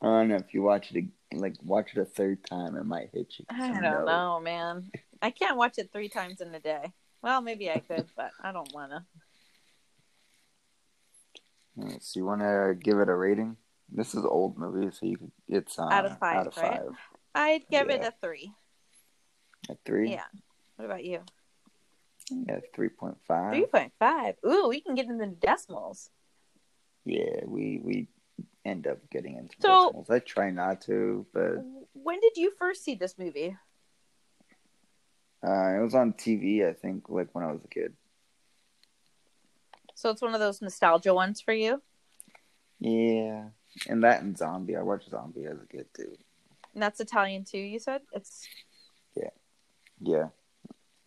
I 0.00 0.06
don't 0.06 0.28
know 0.28 0.36
if 0.36 0.52
you 0.52 0.62
watch 0.62 0.90
it 0.92 1.04
like 1.32 1.56
watch 1.62 1.92
it 1.94 2.00
a 2.00 2.04
third 2.04 2.44
time, 2.44 2.76
it 2.76 2.84
might 2.84 3.10
hit 3.12 3.34
you. 3.38 3.44
I 3.48 3.68
don't 3.68 3.82
note. 3.82 4.06
know, 4.06 4.40
man. 4.40 4.90
I 5.20 5.30
can't 5.30 5.56
watch 5.56 5.78
it 5.78 5.90
three 5.92 6.08
times 6.08 6.40
in 6.40 6.54
a 6.54 6.60
day. 6.60 6.92
Well, 7.22 7.40
maybe 7.40 7.70
I 7.70 7.78
could, 7.78 8.06
but 8.16 8.30
I 8.42 8.50
don't 8.52 8.72
want 8.74 8.90
to. 8.90 9.04
Alright, 11.78 12.02
So 12.02 12.18
you 12.18 12.26
want 12.26 12.40
to 12.40 12.74
give 12.78 12.98
it 12.98 13.08
a 13.08 13.14
rating? 13.14 13.56
This 13.90 14.14
is 14.14 14.24
old 14.24 14.58
movie, 14.58 14.90
so 14.90 15.06
you 15.06 15.16
could 15.18 15.32
it's 15.48 15.78
uh, 15.78 15.84
Out 15.84 16.06
of 16.06 16.18
five, 16.18 16.38
Out 16.38 16.46
of 16.48 16.56
right? 16.56 16.72
five. 16.78 16.96
I'd 17.34 17.68
give 17.70 17.88
it 17.88 18.02
a 18.02 18.12
three. 18.20 18.52
A 19.70 19.76
three. 19.86 20.10
Yeah. 20.10 20.24
What 20.76 20.86
about 20.86 21.04
you? 21.04 21.20
Yeah, 22.30 22.60
three 22.74 22.88
point 22.88 23.18
five. 23.26 23.52
Three 23.52 23.66
point 23.66 23.92
five. 23.98 24.36
Ooh, 24.46 24.68
we 24.68 24.80
can 24.80 24.94
get 24.94 25.06
into 25.06 25.26
decimals. 25.26 26.10
Yeah, 27.04 27.44
we 27.44 27.80
we 27.82 28.08
end 28.64 28.86
up 28.86 28.98
getting 29.10 29.36
into 29.36 29.56
So- 29.60 29.86
decimals. 29.86 30.10
I 30.10 30.18
try 30.20 30.50
not 30.50 30.80
to, 30.82 31.26
but 31.32 31.56
When 31.94 32.20
did 32.20 32.36
you 32.36 32.52
first 32.52 32.84
see 32.84 32.94
this 32.94 33.18
movie? 33.18 33.56
uh, 35.46 35.74
it 35.76 35.82
was 35.82 35.94
on 35.94 36.12
TV. 36.12 36.64
I 36.68 36.72
think 36.72 37.08
like 37.08 37.28
when 37.34 37.44
I 37.44 37.52
was 37.52 37.64
a 37.64 37.68
kid. 37.68 37.94
So 39.94 40.10
it's 40.10 40.22
one 40.22 40.34
of 40.34 40.40
those 40.40 40.62
nostalgia 40.62 41.14
ones 41.14 41.40
for 41.40 41.52
you. 41.52 41.82
Yeah, 42.80 43.48
and 43.88 44.02
that 44.04 44.22
and 44.22 44.36
Zombie. 44.36 44.76
I 44.76 44.82
watched 44.82 45.10
Zombie 45.10 45.44
as 45.44 45.58
a 45.60 45.66
kid 45.66 45.86
too. 45.94 46.16
And 46.74 46.82
that's 46.82 47.00
Italian 47.00 47.44
too. 47.44 47.58
You 47.58 47.78
said 47.78 48.02
it's 48.12 48.48
Yeah. 49.14 49.30
Yeah, 50.00 50.28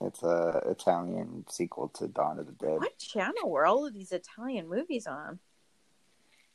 it's 0.02 0.22
a 0.24 0.62
Italian 0.66 1.46
sequel 1.50 1.88
to 1.96 2.08
Dawn 2.08 2.40
of 2.40 2.46
the 2.48 2.52
Dead. 2.54 2.80
what 2.80 2.98
channel 2.98 3.50
were 3.50 3.66
all 3.66 3.86
of 3.88 3.94
these 3.94 4.12
Italian 4.12 4.68
movies 4.70 5.08
on? 5.08 5.40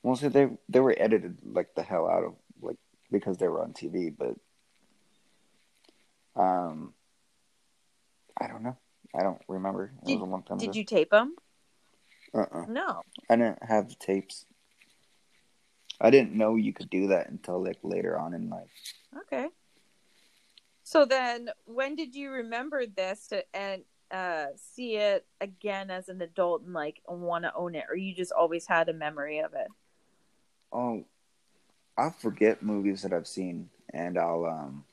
Well, 0.03 0.16
so 0.16 0.29
they 0.29 0.48
they 0.68 0.81
were 0.81 0.94
edited 0.98 1.38
like 1.44 1.74
the 1.74 1.83
hell 1.83 2.09
out 2.09 2.24
of 2.24 2.35
like 2.62 2.76
because 3.11 3.37
they 3.38 3.48
were 3.48 3.62
on 3.62 3.72
TV, 3.72 4.14
but 4.16 4.37
um, 6.40 6.94
I 8.40 8.46
don't 8.46 8.62
know. 8.62 8.76
I 9.14 9.22
don't 9.22 9.42
remember. 9.48 9.92
It 10.03 10.07
Did- 10.07 10.20
was 10.20 10.29
a 10.29 10.31
long 10.31 10.42
time 10.42 10.59
Did 10.59 10.70
ago. 10.70 10.79
you 10.79 10.85
tape 10.85 11.11
them? 11.11 11.35
Uh-uh. 12.33 12.66
No. 12.68 13.03
I 13.29 13.37
didn't 13.37 13.62
have 13.64 13.88
the 13.88 13.96
tapes. 13.96 14.46
I 16.00 16.11
didn't 16.11 16.33
know 16.35 16.55
you 16.55 16.72
could 16.72 16.88
do 16.88 17.09
that 17.09 17.29
until 17.29 17.62
like 17.62 17.79
later 17.83 18.16
on 18.18 18.33
in 18.35 18.48
life. 18.48 18.70
Okay. 19.22 19.48
So 20.90 21.05
then, 21.05 21.50
when 21.66 21.94
did 21.94 22.16
you 22.16 22.33
remember 22.33 22.85
this 22.85 23.29
to, 23.29 23.44
and 23.55 23.83
uh, 24.11 24.46
see 24.57 24.96
it 24.96 25.24
again 25.40 25.88
as 25.88 26.09
an 26.09 26.20
adult 26.20 26.62
and 26.62 26.72
like 26.72 27.00
want 27.07 27.44
to 27.44 27.55
own 27.55 27.76
it, 27.76 27.85
or 27.88 27.95
you 27.95 28.12
just 28.12 28.32
always 28.32 28.66
had 28.66 28.88
a 28.88 28.93
memory 28.93 29.38
of 29.38 29.55
it? 29.55 29.68
Oh, 30.72 31.05
I'll 31.97 32.11
forget 32.11 32.64
movies 32.64 33.03
that 33.03 33.12
I've 33.12 33.28
seen, 33.28 33.70
and 33.95 34.18
I'll 34.18 34.45
um. 34.45 34.84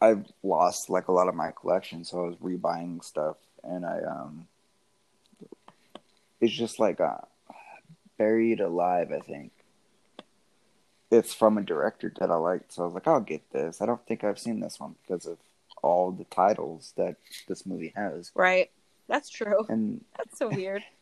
I've 0.00 0.24
lost 0.42 0.88
like 0.88 1.08
a 1.08 1.12
lot 1.12 1.28
of 1.28 1.34
my 1.34 1.50
collection, 1.50 2.04
so 2.04 2.24
I 2.24 2.28
was 2.28 2.36
rebuying 2.36 3.04
stuff, 3.04 3.36
and 3.62 3.84
I 3.84 4.00
um. 4.00 4.48
It's 6.40 6.54
just 6.54 6.80
like 6.80 7.02
uh, 7.02 7.18
buried 8.16 8.60
alive. 8.60 9.12
I 9.12 9.20
think 9.20 9.52
it's 11.12 11.34
from 11.34 11.58
a 11.58 11.62
director 11.62 12.12
that 12.18 12.30
I 12.30 12.36
liked, 12.36 12.72
so 12.72 12.82
I 12.82 12.86
was 12.86 12.94
like, 12.94 13.06
I'll 13.06 13.20
get 13.20 13.50
this. 13.52 13.80
I 13.80 13.86
don't 13.86 14.04
think 14.06 14.24
I've 14.24 14.38
seen 14.38 14.60
this 14.60 14.80
one 14.80 14.96
because 15.02 15.26
of 15.26 15.38
all 15.82 16.10
the 16.12 16.24
titles 16.24 16.92
that 16.96 17.16
this 17.48 17.66
movie 17.66 17.92
has, 17.96 18.30
Right. 18.34 18.70
That's 19.08 19.28
true. 19.28 19.66
and 19.68 20.04
That's 20.16 20.38
so 20.38 20.48
weird. 20.48 20.82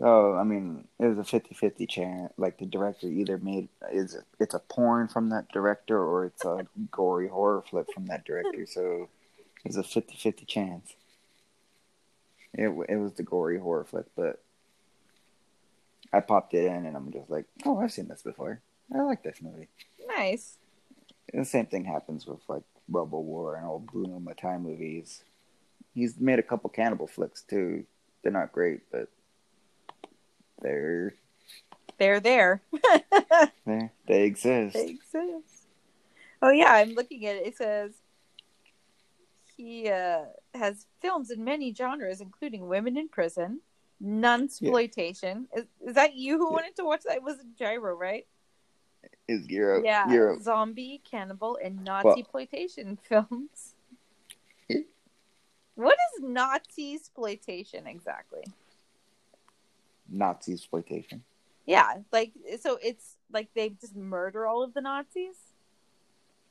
Oh, 0.00 0.34
I 0.34 0.42
mean, 0.42 0.88
it 0.98 1.06
was 1.06 1.18
a 1.18 1.22
50-50 1.40 1.88
chance. 1.88 2.32
Like 2.36 2.58
the 2.58 2.66
director 2.66 3.06
either 3.06 3.38
made 3.38 3.68
is 3.92 4.18
it's 4.40 4.52
a 4.52 4.58
porn 4.58 5.06
from 5.06 5.30
that 5.30 5.48
director 5.52 5.96
or 6.02 6.26
it's 6.26 6.44
a 6.44 6.66
gory 6.90 7.28
horror 7.28 7.62
flip 7.62 7.86
from 7.94 8.06
that 8.06 8.24
director. 8.24 8.66
So 8.66 9.08
it's 9.64 9.76
a 9.76 9.82
50-50 9.82 10.46
chance. 10.48 10.94
It 12.52 12.68
it 12.88 12.96
was 12.96 13.12
the 13.14 13.22
gory 13.22 13.58
horror 13.58 13.84
flip, 13.84 14.10
but 14.16 14.42
I 16.14 16.20
popped 16.20 16.54
it 16.54 16.66
in 16.66 16.86
and 16.86 16.96
I'm 16.96 17.10
just 17.12 17.28
like, 17.28 17.46
oh, 17.64 17.78
I've 17.80 17.92
seen 17.92 18.08
this 18.08 18.22
before. 18.22 18.60
I 18.94 19.02
like 19.02 19.22
this 19.22 19.42
movie. 19.42 19.68
Nice. 20.06 20.58
And 21.32 21.42
the 21.42 21.48
same 21.48 21.66
thing 21.66 21.84
happens 21.84 22.26
with 22.26 22.40
like 22.48 22.62
Robo 22.88 23.18
War 23.18 23.56
and 23.56 23.66
old 23.66 23.86
Bruno 23.86 24.20
Mattei 24.20 24.58
movies. 24.58 25.24
He's 25.94 26.18
made 26.20 26.38
a 26.38 26.42
couple 26.42 26.70
cannibal 26.70 27.06
flicks 27.06 27.42
too. 27.42 27.84
They're 28.22 28.32
not 28.32 28.52
great, 28.52 28.82
but 28.92 29.08
they're 30.60 31.14
They're 31.98 32.20
there. 32.20 32.62
they 33.66 33.90
they 34.06 34.22
exist. 34.24 34.74
they 34.74 34.86
exist. 34.90 35.66
Oh 36.40 36.50
yeah, 36.50 36.72
I'm 36.72 36.94
looking 36.94 37.26
at 37.26 37.36
it. 37.36 37.46
It 37.48 37.56
says 37.56 37.92
he 39.56 39.88
uh, 39.88 40.24
has 40.52 40.86
films 41.00 41.30
in 41.30 41.42
many 41.44 41.72
genres, 41.74 42.20
including 42.20 42.66
women 42.68 42.96
in 42.96 43.08
prison, 43.08 43.60
nunsploitation. 44.02 45.46
Is, 45.56 45.64
is 45.86 45.94
that 45.94 46.14
you 46.14 46.38
who 46.38 46.48
Yeah. 46.48 46.52
wanted 46.52 46.76
to 46.76 46.84
watch 46.84 47.02
that? 47.06 47.16
It 47.16 47.22
was 47.22 47.36
Gyro, 47.58 47.94
right? 47.94 48.26
Is 49.28 49.46
Euro 49.48 49.82
yeah, 49.82 50.36
zombie, 50.40 51.00
cannibal, 51.04 51.58
and 51.62 51.84
Nazi 51.84 52.06
Well- 52.06 52.18
exploitation 52.18 52.96
films. 53.02 53.74
Yeah. 54.68 54.80
What 55.74 55.96
is 56.16 56.22
Nazi 56.22 56.94
exploitation 56.94 57.86
exactly? 57.86 58.44
Nazi 60.08 60.52
exploitation? 60.54 61.22
Yeah, 61.66 61.94
like 62.12 62.32
so 62.60 62.78
it's 62.82 63.16
like 63.32 63.48
they 63.54 63.70
just 63.70 63.96
murder 63.96 64.46
all 64.46 64.62
of 64.62 64.74
the 64.74 64.80
Nazis. 64.82 65.36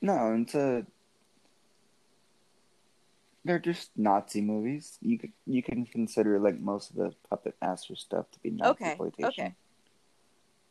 No, 0.02 0.34
it's 0.42 0.56
a. 0.56 0.86
They're 3.46 3.60
just 3.60 3.92
Nazi 3.98 4.42
movies. 4.42 4.98
You 5.02 5.20
could 5.20 5.34
you 5.46 5.62
can 5.62 5.86
consider 5.86 6.40
like 6.40 6.60
most 6.60 6.92
of 6.92 6.96
the 6.96 7.14
puppet 7.30 7.56
master 7.62 7.96
stuff 7.96 8.32
to 8.32 8.40
be 8.40 8.52
Nazi 8.52 8.72
Okay, 8.72 8.86
exploitation. 8.92 9.56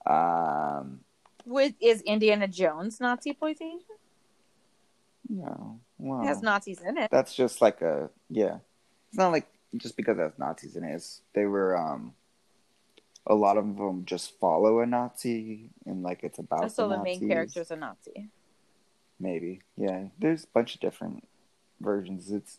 okay. 0.07 0.15
Um. 0.15 1.01
With 1.45 1.75
is 1.81 2.01
Indiana 2.03 2.49
Jones 2.49 3.01
Nazi 3.01 3.31
exploitation? 3.31 3.81
No. 5.29 5.81
Wow. 5.99 6.23
It 6.23 6.27
has 6.27 6.43
Nazis 6.43 6.81
in 6.81 6.97
it. 6.99 7.11
That's 7.11 7.35
just 7.35 7.61
like 7.61 7.83
a 7.83 8.11
yeah. 8.31 8.59
It's 9.09 9.19
not 9.19 9.33
like 9.33 9.47
just 9.77 9.97
because 9.97 10.19
it 10.19 10.23
has 10.23 10.39
Nazis 10.39 10.77
in 10.77 10.85
it. 10.85 10.95
It's, 10.95 11.21
they 11.35 11.47
were 11.47 11.77
um. 11.77 12.15
A 13.25 13.35
lot 13.37 13.57
of 13.57 13.77
them 13.77 14.05
just 14.05 14.37
follow 14.41 14.81
a 14.81 14.87
Nazi, 14.87 15.71
and 15.87 16.03
like 16.03 16.25
it's 16.25 16.41
about 16.41 16.73
so 16.73 16.89
the, 16.89 16.97
the 16.97 17.03
main 17.05 17.29
character's 17.29 17.71
a 17.71 17.77
Nazi. 17.77 18.31
Maybe. 19.21 19.61
Yeah. 19.77 20.07
There's 20.19 20.43
a 20.43 20.49
bunch 20.49 20.75
of 20.75 20.81
different 20.81 21.23
versions. 21.83 22.31
It's 22.31 22.59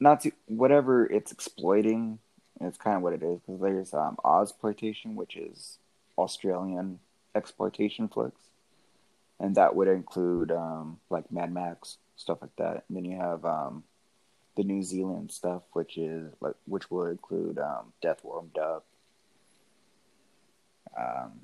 Nazi 0.00 0.32
whatever 0.46 1.06
it's 1.06 1.32
exploiting. 1.32 2.18
It's 2.60 2.78
kind 2.78 2.96
of 2.96 3.02
what 3.02 3.12
it 3.14 3.22
is 3.22 3.40
because 3.40 3.60
there's 3.60 3.94
um 3.94 4.16
Ozploitation, 4.24 5.14
which 5.14 5.36
is 5.36 5.78
Australian 6.18 6.98
exploitation 7.34 8.08
flicks, 8.08 8.40
and 9.40 9.54
that 9.56 9.74
would 9.74 9.88
include 9.88 10.50
um 10.50 10.98
like 11.10 11.30
Mad 11.30 11.52
Max 11.52 11.98
stuff 12.16 12.38
like 12.42 12.56
that. 12.56 12.84
And 12.88 12.96
then 12.96 13.04
you 13.04 13.16
have 13.16 13.44
um 13.44 13.84
the 14.56 14.64
New 14.64 14.82
Zealand 14.82 15.32
stuff, 15.32 15.62
which 15.72 15.96
is 15.96 16.32
like 16.40 16.54
which 16.66 16.90
will 16.90 17.06
include 17.06 17.58
um 17.58 17.92
Death 18.00 18.20
Warmed 18.22 18.58
Up, 18.58 18.84
um 20.96 21.40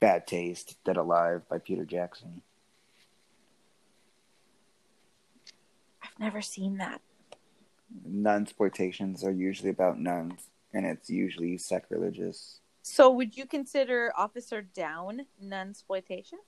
Bad 0.00 0.26
Taste, 0.26 0.76
Dead 0.84 0.96
Alive 0.96 1.42
by 1.48 1.58
Peter 1.58 1.84
Jackson. 1.84 2.42
Never 6.18 6.40
seen 6.42 6.78
that. 6.78 7.00
nun 8.04 8.42
exploitations 8.42 9.24
are 9.24 9.30
usually 9.32 9.70
about 9.70 9.98
nuns, 9.98 10.48
and 10.74 10.84
it's 10.86 11.08
usually 11.10 11.58
sacrilegious. 11.58 12.60
So 12.82 13.10
would 13.10 13.36
you 13.36 13.46
consider 13.46 14.12
Officer 14.16 14.62
Down 14.62 15.26
nun 15.40 15.70
exploitation? 15.70 16.38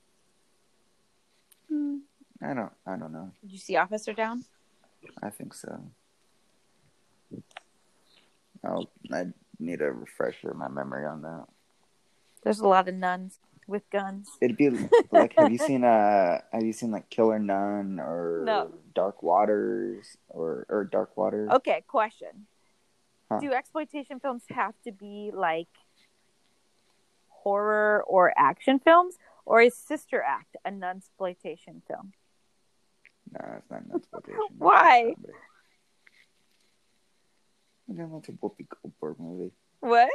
Hmm. 1.68 1.98
I 2.42 2.54
don't, 2.54 2.72
I 2.86 2.96
don't 2.96 3.12
know. 3.12 3.30
Did 3.42 3.52
you 3.52 3.58
see 3.58 3.76
Officer 3.76 4.12
Down? 4.12 4.44
I 5.22 5.30
think 5.30 5.54
so. 5.54 5.82
I'll, 8.64 8.90
I 9.12 9.26
need 9.58 9.80
a 9.82 9.90
refresher 9.92 10.50
in 10.50 10.58
my 10.58 10.68
memory 10.68 11.06
on 11.06 11.22
that. 11.22 11.46
There's 12.42 12.60
a 12.60 12.68
lot 12.68 12.88
of 12.88 12.94
nuns 12.94 13.38
with 13.70 13.88
guns. 13.90 14.28
It'd 14.42 14.56
be 14.56 14.68
like, 15.10 15.34
have 15.38 15.50
you 15.50 15.58
seen 15.58 15.84
uh, 15.84 16.40
have 16.52 16.62
you 16.62 16.72
seen 16.72 16.90
like 16.90 17.08
Killer 17.08 17.38
Nun 17.38 17.98
or 18.00 18.42
No. 18.44 18.74
Dark 18.94 19.22
Waters 19.22 20.16
or 20.28 20.66
or 20.68 20.84
Dark 20.84 21.16
Water? 21.16 21.48
Okay, 21.52 21.82
question. 21.86 22.46
Huh. 23.30 23.38
Do 23.38 23.52
exploitation 23.52 24.18
films 24.18 24.42
have 24.50 24.74
to 24.84 24.92
be 24.92 25.30
like 25.32 25.68
horror 27.28 28.04
or 28.06 28.34
action 28.36 28.80
films? 28.80 29.16
Or 29.46 29.62
is 29.62 29.74
Sister 29.74 30.22
Act 30.22 30.56
a 30.64 30.70
nun 30.70 30.98
exploitation 30.98 31.82
film? 31.88 32.12
No, 33.32 33.40
it's 33.58 33.70
not 33.70 33.82
exploitation. 33.94 34.40
Why? 34.58 35.14
I 37.88 37.92
don't 37.92 38.18
it's 38.18 38.28
a 38.28 38.32
Whoopi 38.32 38.66
Goldberg 38.68 39.18
movie. 39.18 39.52
What? 39.80 40.10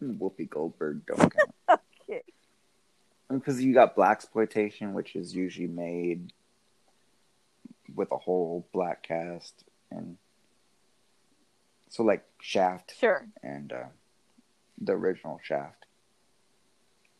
And 0.00 0.18
Whoopi 0.18 0.48
Goldberg 0.48 1.04
don't 1.06 1.18
count. 1.18 1.80
Because 3.30 3.62
you 3.62 3.72
got 3.74 3.96
blaxploitation, 3.96 4.92
which 4.92 5.16
is 5.16 5.34
usually 5.34 5.66
made 5.68 6.32
with 7.94 8.10
a 8.12 8.16
whole 8.18 8.66
black 8.72 9.02
cast, 9.02 9.64
and 9.90 10.16
so 11.88 12.02
like 12.02 12.24
Shaft 12.40 12.94
Sure. 12.98 13.26
and 13.42 13.72
uh, 13.72 13.84
the 14.80 14.92
original 14.92 15.40
Shaft. 15.42 15.86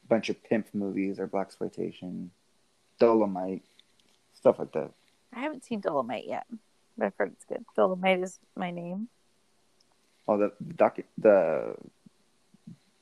A 0.05 0.09
bunch 0.09 0.29
of 0.29 0.43
pimp 0.45 0.67
movies 0.75 1.19
or 1.19 1.27
black 1.27 1.47
exploitation, 1.47 2.31
Dolemite, 3.01 3.63
stuff 4.35 4.59
like 4.59 4.73
that. 4.73 4.91
I 5.33 5.41
haven't 5.41 5.65
seen 5.65 5.81
Dolemite 5.81 6.27
yet, 6.29 6.47
but 6.99 7.07
I've 7.07 7.15
heard 7.17 7.33
it's 7.33 7.45
good. 7.45 7.65
Dolemite 7.77 8.23
is 8.23 8.39
my 8.57 8.71
name. 8.71 9.09
Oh, 10.29 10.39
the 10.39 10.53
doc, 10.77 10.99
the 11.19 11.75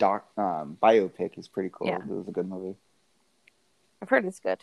doc, 0.02 0.26
um, 0.36 0.76
biopic 0.82 1.38
is 1.38 1.46
pretty 1.46 1.70
cool. 1.72 1.86
Yeah. 1.86 1.98
It 1.98 2.08
was 2.08 2.26
a 2.26 2.32
good 2.32 2.48
movie. 2.48 2.74
I've 4.02 4.08
heard 4.08 4.24
it's 4.24 4.40
good. 4.40 4.58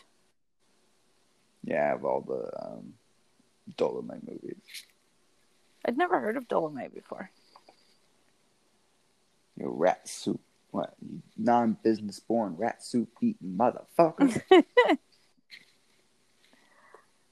Yeah, 1.64 1.94
of 1.94 2.04
all 2.04 2.20
the 2.20 2.50
um, 2.62 2.92
Dolemite 3.78 4.28
movies. 4.28 4.60
I'd 5.86 5.96
never 5.96 6.20
heard 6.20 6.36
of 6.36 6.46
Dolemite 6.46 6.92
before. 6.92 7.30
You 9.56 9.70
rat 9.70 10.06
soup. 10.06 10.42
What? 10.72 10.92
You 11.00 11.22
non-business 11.38 12.20
born 12.20 12.56
rat 12.58 12.82
soup 12.84 13.08
eating 13.22 13.56
motherfucker. 13.56 14.42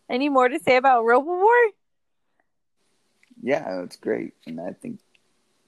Any 0.08 0.30
more 0.30 0.48
to 0.48 0.58
say 0.58 0.76
about 0.76 1.04
RoboWar? 1.04 1.66
yeah, 3.42 3.82
it's 3.82 3.96
great, 3.96 4.32
and 4.46 4.58
I 4.58 4.72
think 4.72 5.00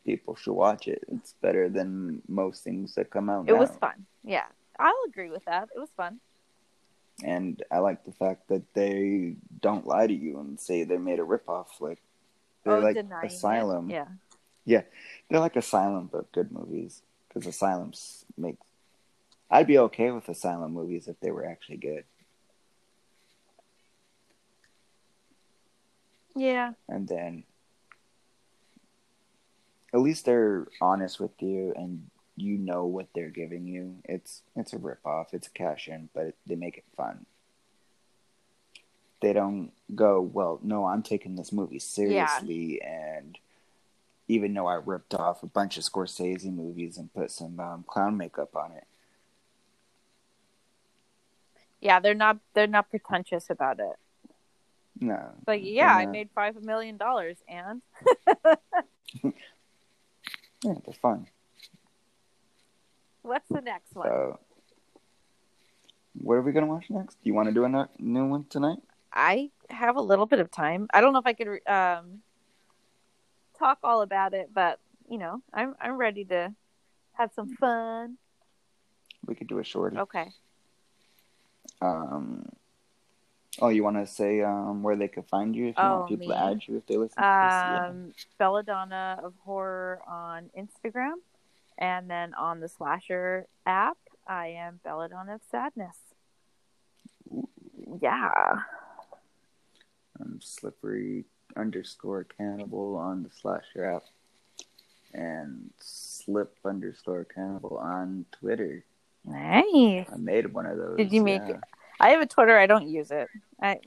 people 0.04 0.34
should 0.36 0.54
watch 0.54 0.88
it. 0.88 1.04
It's 1.08 1.34
better 1.40 1.68
than 1.68 2.22
most 2.28 2.64
things 2.64 2.94
that 2.94 3.10
come 3.10 3.28
out. 3.30 3.48
It 3.48 3.56
was 3.56 3.70
fun. 3.76 4.06
Yeah, 4.24 4.46
I'll 4.78 4.94
agree 5.08 5.30
with 5.30 5.44
that. 5.46 5.68
It 5.74 5.78
was 5.78 5.90
fun. 5.96 6.20
and 7.22 7.62
I 7.70 7.78
like 7.78 8.04
the 8.04 8.12
fact 8.12 8.48
that 8.48 8.62
they 8.74 9.36
don't 9.60 9.86
lie 9.86 10.06
to 10.06 10.14
you 10.14 10.38
and 10.40 10.58
say 10.58 10.84
they 10.84 10.96
made 10.96 11.18
a 11.18 11.22
ripoff 11.22 11.66
Like 11.80 12.00
They're 12.64 12.76
oh, 12.76 12.80
like 12.80 12.96
denying 12.96 13.26
it. 13.26 13.32
Asylum. 13.32 13.90
Yeah. 13.90 14.06
Yeah. 14.64 14.82
They're 15.28 15.40
like 15.40 15.56
Asylum, 15.56 16.08
but 16.10 16.32
good 16.32 16.50
movies. 16.50 17.02
Because 17.28 17.46
Asylums 17.46 18.24
make. 18.36 18.56
I'd 19.50 19.66
be 19.66 19.78
okay 19.78 20.10
with 20.10 20.28
Asylum 20.28 20.72
movies 20.72 21.08
if 21.08 21.18
they 21.20 21.30
were 21.30 21.44
actually 21.46 21.76
good. 21.78 22.04
Yeah. 26.36 26.72
and 26.88 27.08
then 27.08 27.44
at 29.92 30.00
least 30.00 30.24
they're 30.24 30.66
honest 30.80 31.20
with 31.20 31.32
you 31.40 31.72
and 31.76 32.08
you 32.36 32.56
know 32.56 32.86
what 32.86 33.08
they're 33.14 33.28
giving 33.30 33.66
you. 33.66 33.96
It's 34.04 34.42
it's 34.56 34.72
a 34.72 34.78
rip 34.78 35.04
off 35.06 35.34
it's 35.34 35.48
a 35.48 35.50
cash 35.50 35.88
in 35.88 36.08
but 36.14 36.26
it, 36.26 36.36
they 36.46 36.54
make 36.56 36.76
it 36.76 36.84
fun. 36.96 37.26
They 39.20 39.32
don't 39.32 39.72
go 39.94 40.20
well 40.20 40.58
no 40.62 40.86
i'm 40.86 41.02
taking 41.02 41.36
this 41.36 41.52
movie 41.52 41.78
seriously 41.78 42.80
and 42.80 43.36
even 44.28 44.54
though 44.54 44.66
i 44.68 44.74
ripped 44.74 45.14
off 45.14 45.42
a 45.42 45.46
bunch 45.46 45.76
of 45.76 45.82
scorsese 45.82 46.50
movies 46.50 46.96
and 46.96 47.12
put 47.12 47.30
some 47.30 47.58
um, 47.60 47.84
clown 47.86 48.16
makeup 48.16 48.54
on 48.56 48.72
it. 48.72 48.86
Yeah, 51.80 51.98
they're 52.00 52.14
not 52.14 52.38
they're 52.54 52.66
not 52.66 52.90
pretentious 52.90 53.50
about 53.50 53.80
it. 53.80 53.96
no. 55.00 55.32
It's 55.38 55.48
like, 55.48 55.62
yeah, 55.64 55.94
I 55.96 56.06
made 56.06 56.28
five 56.34 56.62
million 56.62 56.96
dollars 56.96 57.36
and 57.48 57.82
yeah 60.64 60.74
they're 60.84 60.94
fun 60.94 61.26
what's 63.22 63.48
the 63.48 63.60
next 63.60 63.94
one? 63.94 64.06
so 64.08 64.38
what 66.14 66.34
are 66.34 66.42
we 66.42 66.52
gonna 66.52 66.66
watch 66.66 66.86
next 66.90 67.14
do 67.14 67.20
you 67.24 67.34
want 67.34 67.48
to 67.48 67.54
do 67.54 67.64
a 67.64 67.68
no- 67.68 67.88
new 67.98 68.26
one 68.26 68.44
tonight 68.48 68.78
I 69.12 69.50
have 69.68 69.96
a 69.96 70.00
little 70.00 70.26
bit 70.26 70.40
of 70.40 70.50
time. 70.50 70.86
I 70.92 71.00
don't 71.00 71.12
know 71.12 71.18
if 71.18 71.26
I 71.26 71.32
could 71.32 71.48
um 71.66 72.20
talk 73.58 73.78
all 73.82 74.02
about 74.02 74.34
it, 74.34 74.50
but 74.52 74.78
you 75.08 75.18
know, 75.18 75.42
I'm 75.52 75.74
I'm 75.80 75.96
ready 75.96 76.24
to 76.26 76.54
have 77.12 77.32
some 77.34 77.48
fun. 77.56 78.18
We 79.26 79.34
could 79.34 79.48
do 79.48 79.58
a 79.58 79.64
shorty. 79.64 79.98
Okay. 79.98 80.28
Um. 81.82 82.48
Oh, 83.62 83.68
you 83.68 83.84
want 83.84 83.96
to 83.96 84.06
say 84.06 84.40
um 84.42 84.82
where 84.82 84.96
they 84.96 85.08
could 85.08 85.26
find 85.26 85.54
you 85.54 85.68
if 85.68 85.76
you 85.76 85.82
Oh, 85.82 85.96
want 85.98 86.08
people 86.08 86.28
me? 86.28 86.34
to 86.34 86.40
add 86.42 86.62
you 86.66 86.76
if 86.76 86.86
they 86.86 86.96
listen 86.96 87.16
to 87.16 87.20
this? 87.22 87.26
Yeah. 87.52 87.86
Um, 87.88 88.12
Belladonna 88.38 89.20
of 89.22 89.34
Horror 89.44 90.00
on 90.08 90.50
Instagram, 90.58 91.14
and 91.78 92.08
then 92.10 92.34
on 92.34 92.60
the 92.60 92.68
Slasher 92.68 93.46
app, 93.66 93.98
I 94.26 94.48
am 94.48 94.80
Belladonna 94.84 95.34
of 95.36 95.40
Sadness. 95.50 95.96
Yeah. 98.00 98.30
I'm 100.20 100.40
slippery 100.40 101.24
underscore 101.56 102.24
cannibal 102.24 102.96
on 102.96 103.22
the 103.24 103.30
slasher 103.30 103.84
app 103.96 104.04
and 105.12 105.70
slip 105.80 106.56
underscore 106.64 107.24
cannibal 107.24 107.76
on 107.78 108.24
twitter 108.30 108.84
Nice. 109.24 110.06
i 110.12 110.16
made 110.16 110.52
one 110.52 110.66
of 110.66 110.76
those 110.78 110.96
Did 110.96 111.10
you 111.12 111.22
make 111.24 111.42
yeah. 111.42 111.54
it? 111.56 111.60
I 112.00 112.10
have 112.10 112.20
a 112.20 112.26
Twitter. 112.26 112.58
I 112.58 112.66
don't 112.66 112.88
use 112.88 113.10
it. 113.10 113.28
I 113.62 113.78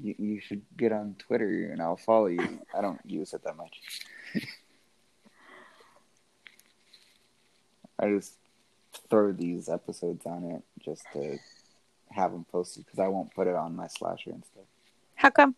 you, 0.00 0.14
you 0.18 0.40
should 0.40 0.62
get 0.76 0.92
on 0.92 1.16
twitter 1.18 1.70
and 1.72 1.80
i'll 1.80 1.96
follow 1.96 2.26
you 2.26 2.60
i 2.76 2.80
don't 2.80 3.00
use 3.04 3.32
it 3.32 3.42
that 3.44 3.56
much 3.56 3.80
i 7.98 8.08
just 8.08 8.34
throw 9.08 9.32
these 9.32 9.68
episodes 9.68 10.26
on 10.26 10.44
it 10.44 10.62
just 10.84 11.04
to 11.12 11.38
have 12.10 12.32
them 12.32 12.44
posted 12.50 12.84
because 12.84 12.98
i 12.98 13.08
won't 13.08 13.34
put 13.34 13.46
it 13.46 13.54
on 13.54 13.74
my 13.74 13.86
slasher 13.86 14.30
and 14.30 14.44
stuff 14.44 14.64
how 15.14 15.30
come? 15.30 15.54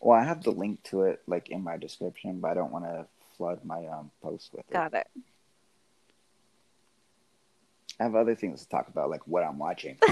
well 0.00 0.18
i 0.18 0.24
have 0.24 0.42
the 0.42 0.50
link 0.50 0.82
to 0.82 1.02
it 1.02 1.20
like 1.26 1.50
in 1.50 1.62
my 1.62 1.76
description 1.76 2.40
but 2.40 2.50
i 2.50 2.54
don't 2.54 2.72
want 2.72 2.84
to 2.84 3.06
flood 3.36 3.64
my 3.64 3.86
um 3.86 4.10
post 4.22 4.50
with 4.52 4.66
it 4.68 4.72
Got 4.72 4.94
it. 4.94 5.06
I 8.00 8.04
have 8.04 8.14
other 8.16 8.34
things 8.34 8.62
to 8.62 8.68
talk 8.68 8.88
about, 8.88 9.10
like 9.10 9.26
what 9.28 9.44
I'm 9.44 9.58
watching. 9.58 9.96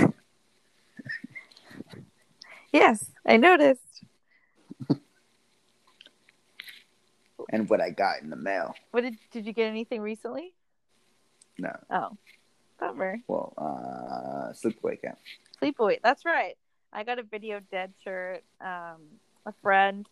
Yes, 2.71 3.11
I 3.27 3.39
noticed. 3.39 4.05
and 7.51 7.69
what 7.71 7.81
I 7.81 7.89
got 7.89 8.21
in 8.21 8.29
the 8.29 8.37
mail. 8.37 8.75
What 8.91 9.01
did 9.05 9.17
did 9.31 9.47
you 9.47 9.55
get 9.55 9.69
anything 9.69 10.03
recently? 10.03 10.53
No, 11.59 11.75
Oh, 11.91 12.17
bummer. 12.79 13.21
well, 13.27 13.55
uh, 13.57 14.53
Sleepaway 14.53 15.01
Camp. 15.01 15.19
Sleepaway. 15.63 15.99
That's 16.03 16.27
right. 16.27 16.59
I 16.93 17.05
got 17.05 17.19
a 17.19 17.23
video 17.23 17.61
dead 17.71 17.95
shirt. 18.05 18.43
Um, 18.61 19.01
a 19.47 19.53
friend, 19.63 20.07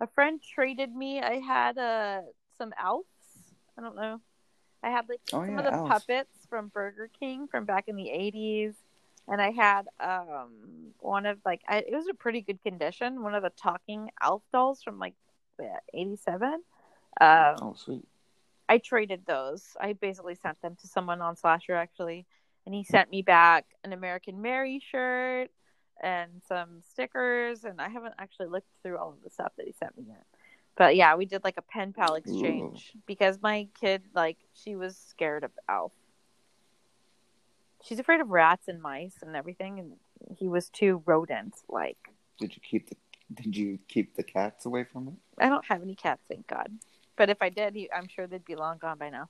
a 0.00 0.06
friend 0.06 0.40
traded 0.54 0.94
me. 0.94 1.20
I 1.20 1.40
had 1.40 1.76
uh 1.76 2.20
some 2.56 2.72
Alfs. 2.80 3.02
I 3.76 3.82
don't 3.82 3.96
know. 3.96 4.20
I 4.84 4.90
had 4.90 5.08
like 5.08 5.20
Oh, 5.32 5.44
some 5.44 5.50
yeah, 5.54 5.58
of 5.58 5.64
the 5.64 5.74
Alf. 5.74 5.88
puppets 5.88 6.35
from 6.48 6.68
Burger 6.68 7.08
King 7.18 7.48
from 7.48 7.64
back 7.64 7.88
in 7.88 7.96
the 7.96 8.10
eighties, 8.10 8.74
and 9.28 9.40
I 9.40 9.50
had 9.50 9.88
um 10.00 10.92
one 11.00 11.26
of 11.26 11.38
like 11.44 11.62
I, 11.68 11.78
it 11.78 11.92
was 11.92 12.08
a 12.08 12.14
pretty 12.14 12.40
good 12.40 12.62
condition. 12.62 13.22
One 13.22 13.34
of 13.34 13.42
the 13.42 13.50
talking 13.50 14.10
Alf 14.20 14.42
dolls 14.52 14.82
from 14.82 14.98
like 14.98 15.14
eighty 15.94 16.16
seven. 16.16 16.62
Um, 17.20 17.56
Oh, 17.62 17.74
sweet. 17.76 18.04
I 18.68 18.78
traded 18.78 19.24
those. 19.26 19.76
I 19.80 19.92
basically 19.92 20.34
sent 20.34 20.60
them 20.60 20.76
to 20.80 20.86
someone 20.88 21.20
on 21.20 21.36
Slasher 21.36 21.74
actually, 21.74 22.26
and 22.66 22.74
he 22.74 22.82
sent 22.84 23.10
me 23.10 23.22
back 23.22 23.64
an 23.84 23.92
American 23.92 24.42
Mary 24.42 24.80
shirt 24.80 25.50
and 26.02 26.30
some 26.48 26.82
stickers. 26.92 27.64
And 27.64 27.80
I 27.80 27.88
haven't 27.88 28.14
actually 28.18 28.48
looked 28.48 28.68
through 28.82 28.98
all 28.98 29.10
of 29.10 29.22
the 29.22 29.30
stuff 29.30 29.52
that 29.56 29.66
he 29.66 29.72
sent 29.72 29.96
me 29.96 30.04
yet. 30.08 30.24
But 30.76 30.96
yeah, 30.96 31.14
we 31.14 31.24
did 31.26 31.42
like 31.44 31.56
a 31.56 31.62
pen 31.62 31.92
pal 31.92 32.16
exchange 32.16 32.92
because 33.06 33.40
my 33.40 33.66
kid 33.80 34.02
like 34.14 34.36
she 34.52 34.76
was 34.76 34.96
scared 34.96 35.44
of 35.44 35.52
Alf. 35.68 35.92
She's 37.86 38.00
afraid 38.00 38.20
of 38.20 38.30
rats 38.30 38.66
and 38.66 38.82
mice 38.82 39.14
and 39.22 39.36
everything, 39.36 39.78
and 39.78 39.92
he 40.36 40.48
was 40.48 40.68
too 40.68 41.02
rodent 41.06 41.54
like. 41.68 41.96
Did 42.38 42.56
you 42.56 42.62
keep 42.68 42.88
the 42.88 42.96
Did 43.32 43.56
you 43.56 43.78
keep 43.88 44.16
the 44.16 44.24
cats 44.24 44.66
away 44.66 44.84
from 44.84 45.08
it? 45.08 45.14
I 45.38 45.48
don't 45.48 45.64
have 45.66 45.82
any 45.82 45.94
cats, 45.94 46.22
thank 46.28 46.48
God. 46.48 46.70
But 47.16 47.30
if 47.30 47.40
I 47.40 47.48
did, 47.48 47.74
he, 47.74 47.88
I'm 47.92 48.08
sure 48.08 48.26
they'd 48.26 48.44
be 48.44 48.56
long 48.56 48.78
gone 48.78 48.98
by 48.98 49.10
now. 49.10 49.28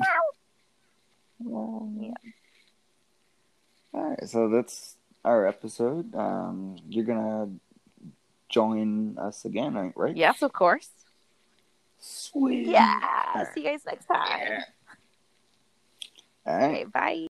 Yeah. 0.00 0.06
All 3.94 4.10
right, 4.10 4.28
so 4.28 4.48
that's 4.48 4.96
our 5.24 5.46
episode. 5.46 6.14
Um, 6.14 6.76
you're 6.88 7.04
gonna 7.04 7.48
join 8.48 9.16
us 9.18 9.44
again, 9.44 9.92
right? 9.94 10.16
Yes, 10.16 10.42
of 10.42 10.52
course. 10.52 10.88
Sweet. 11.98 12.68
Yeah. 12.68 13.52
See 13.52 13.60
you 13.60 13.70
guys 13.70 13.84
next 13.84 14.06
time. 14.06 14.62
All 16.46 16.58
right. 16.58 16.70
Okay, 16.70 16.84
bye. 16.84 17.26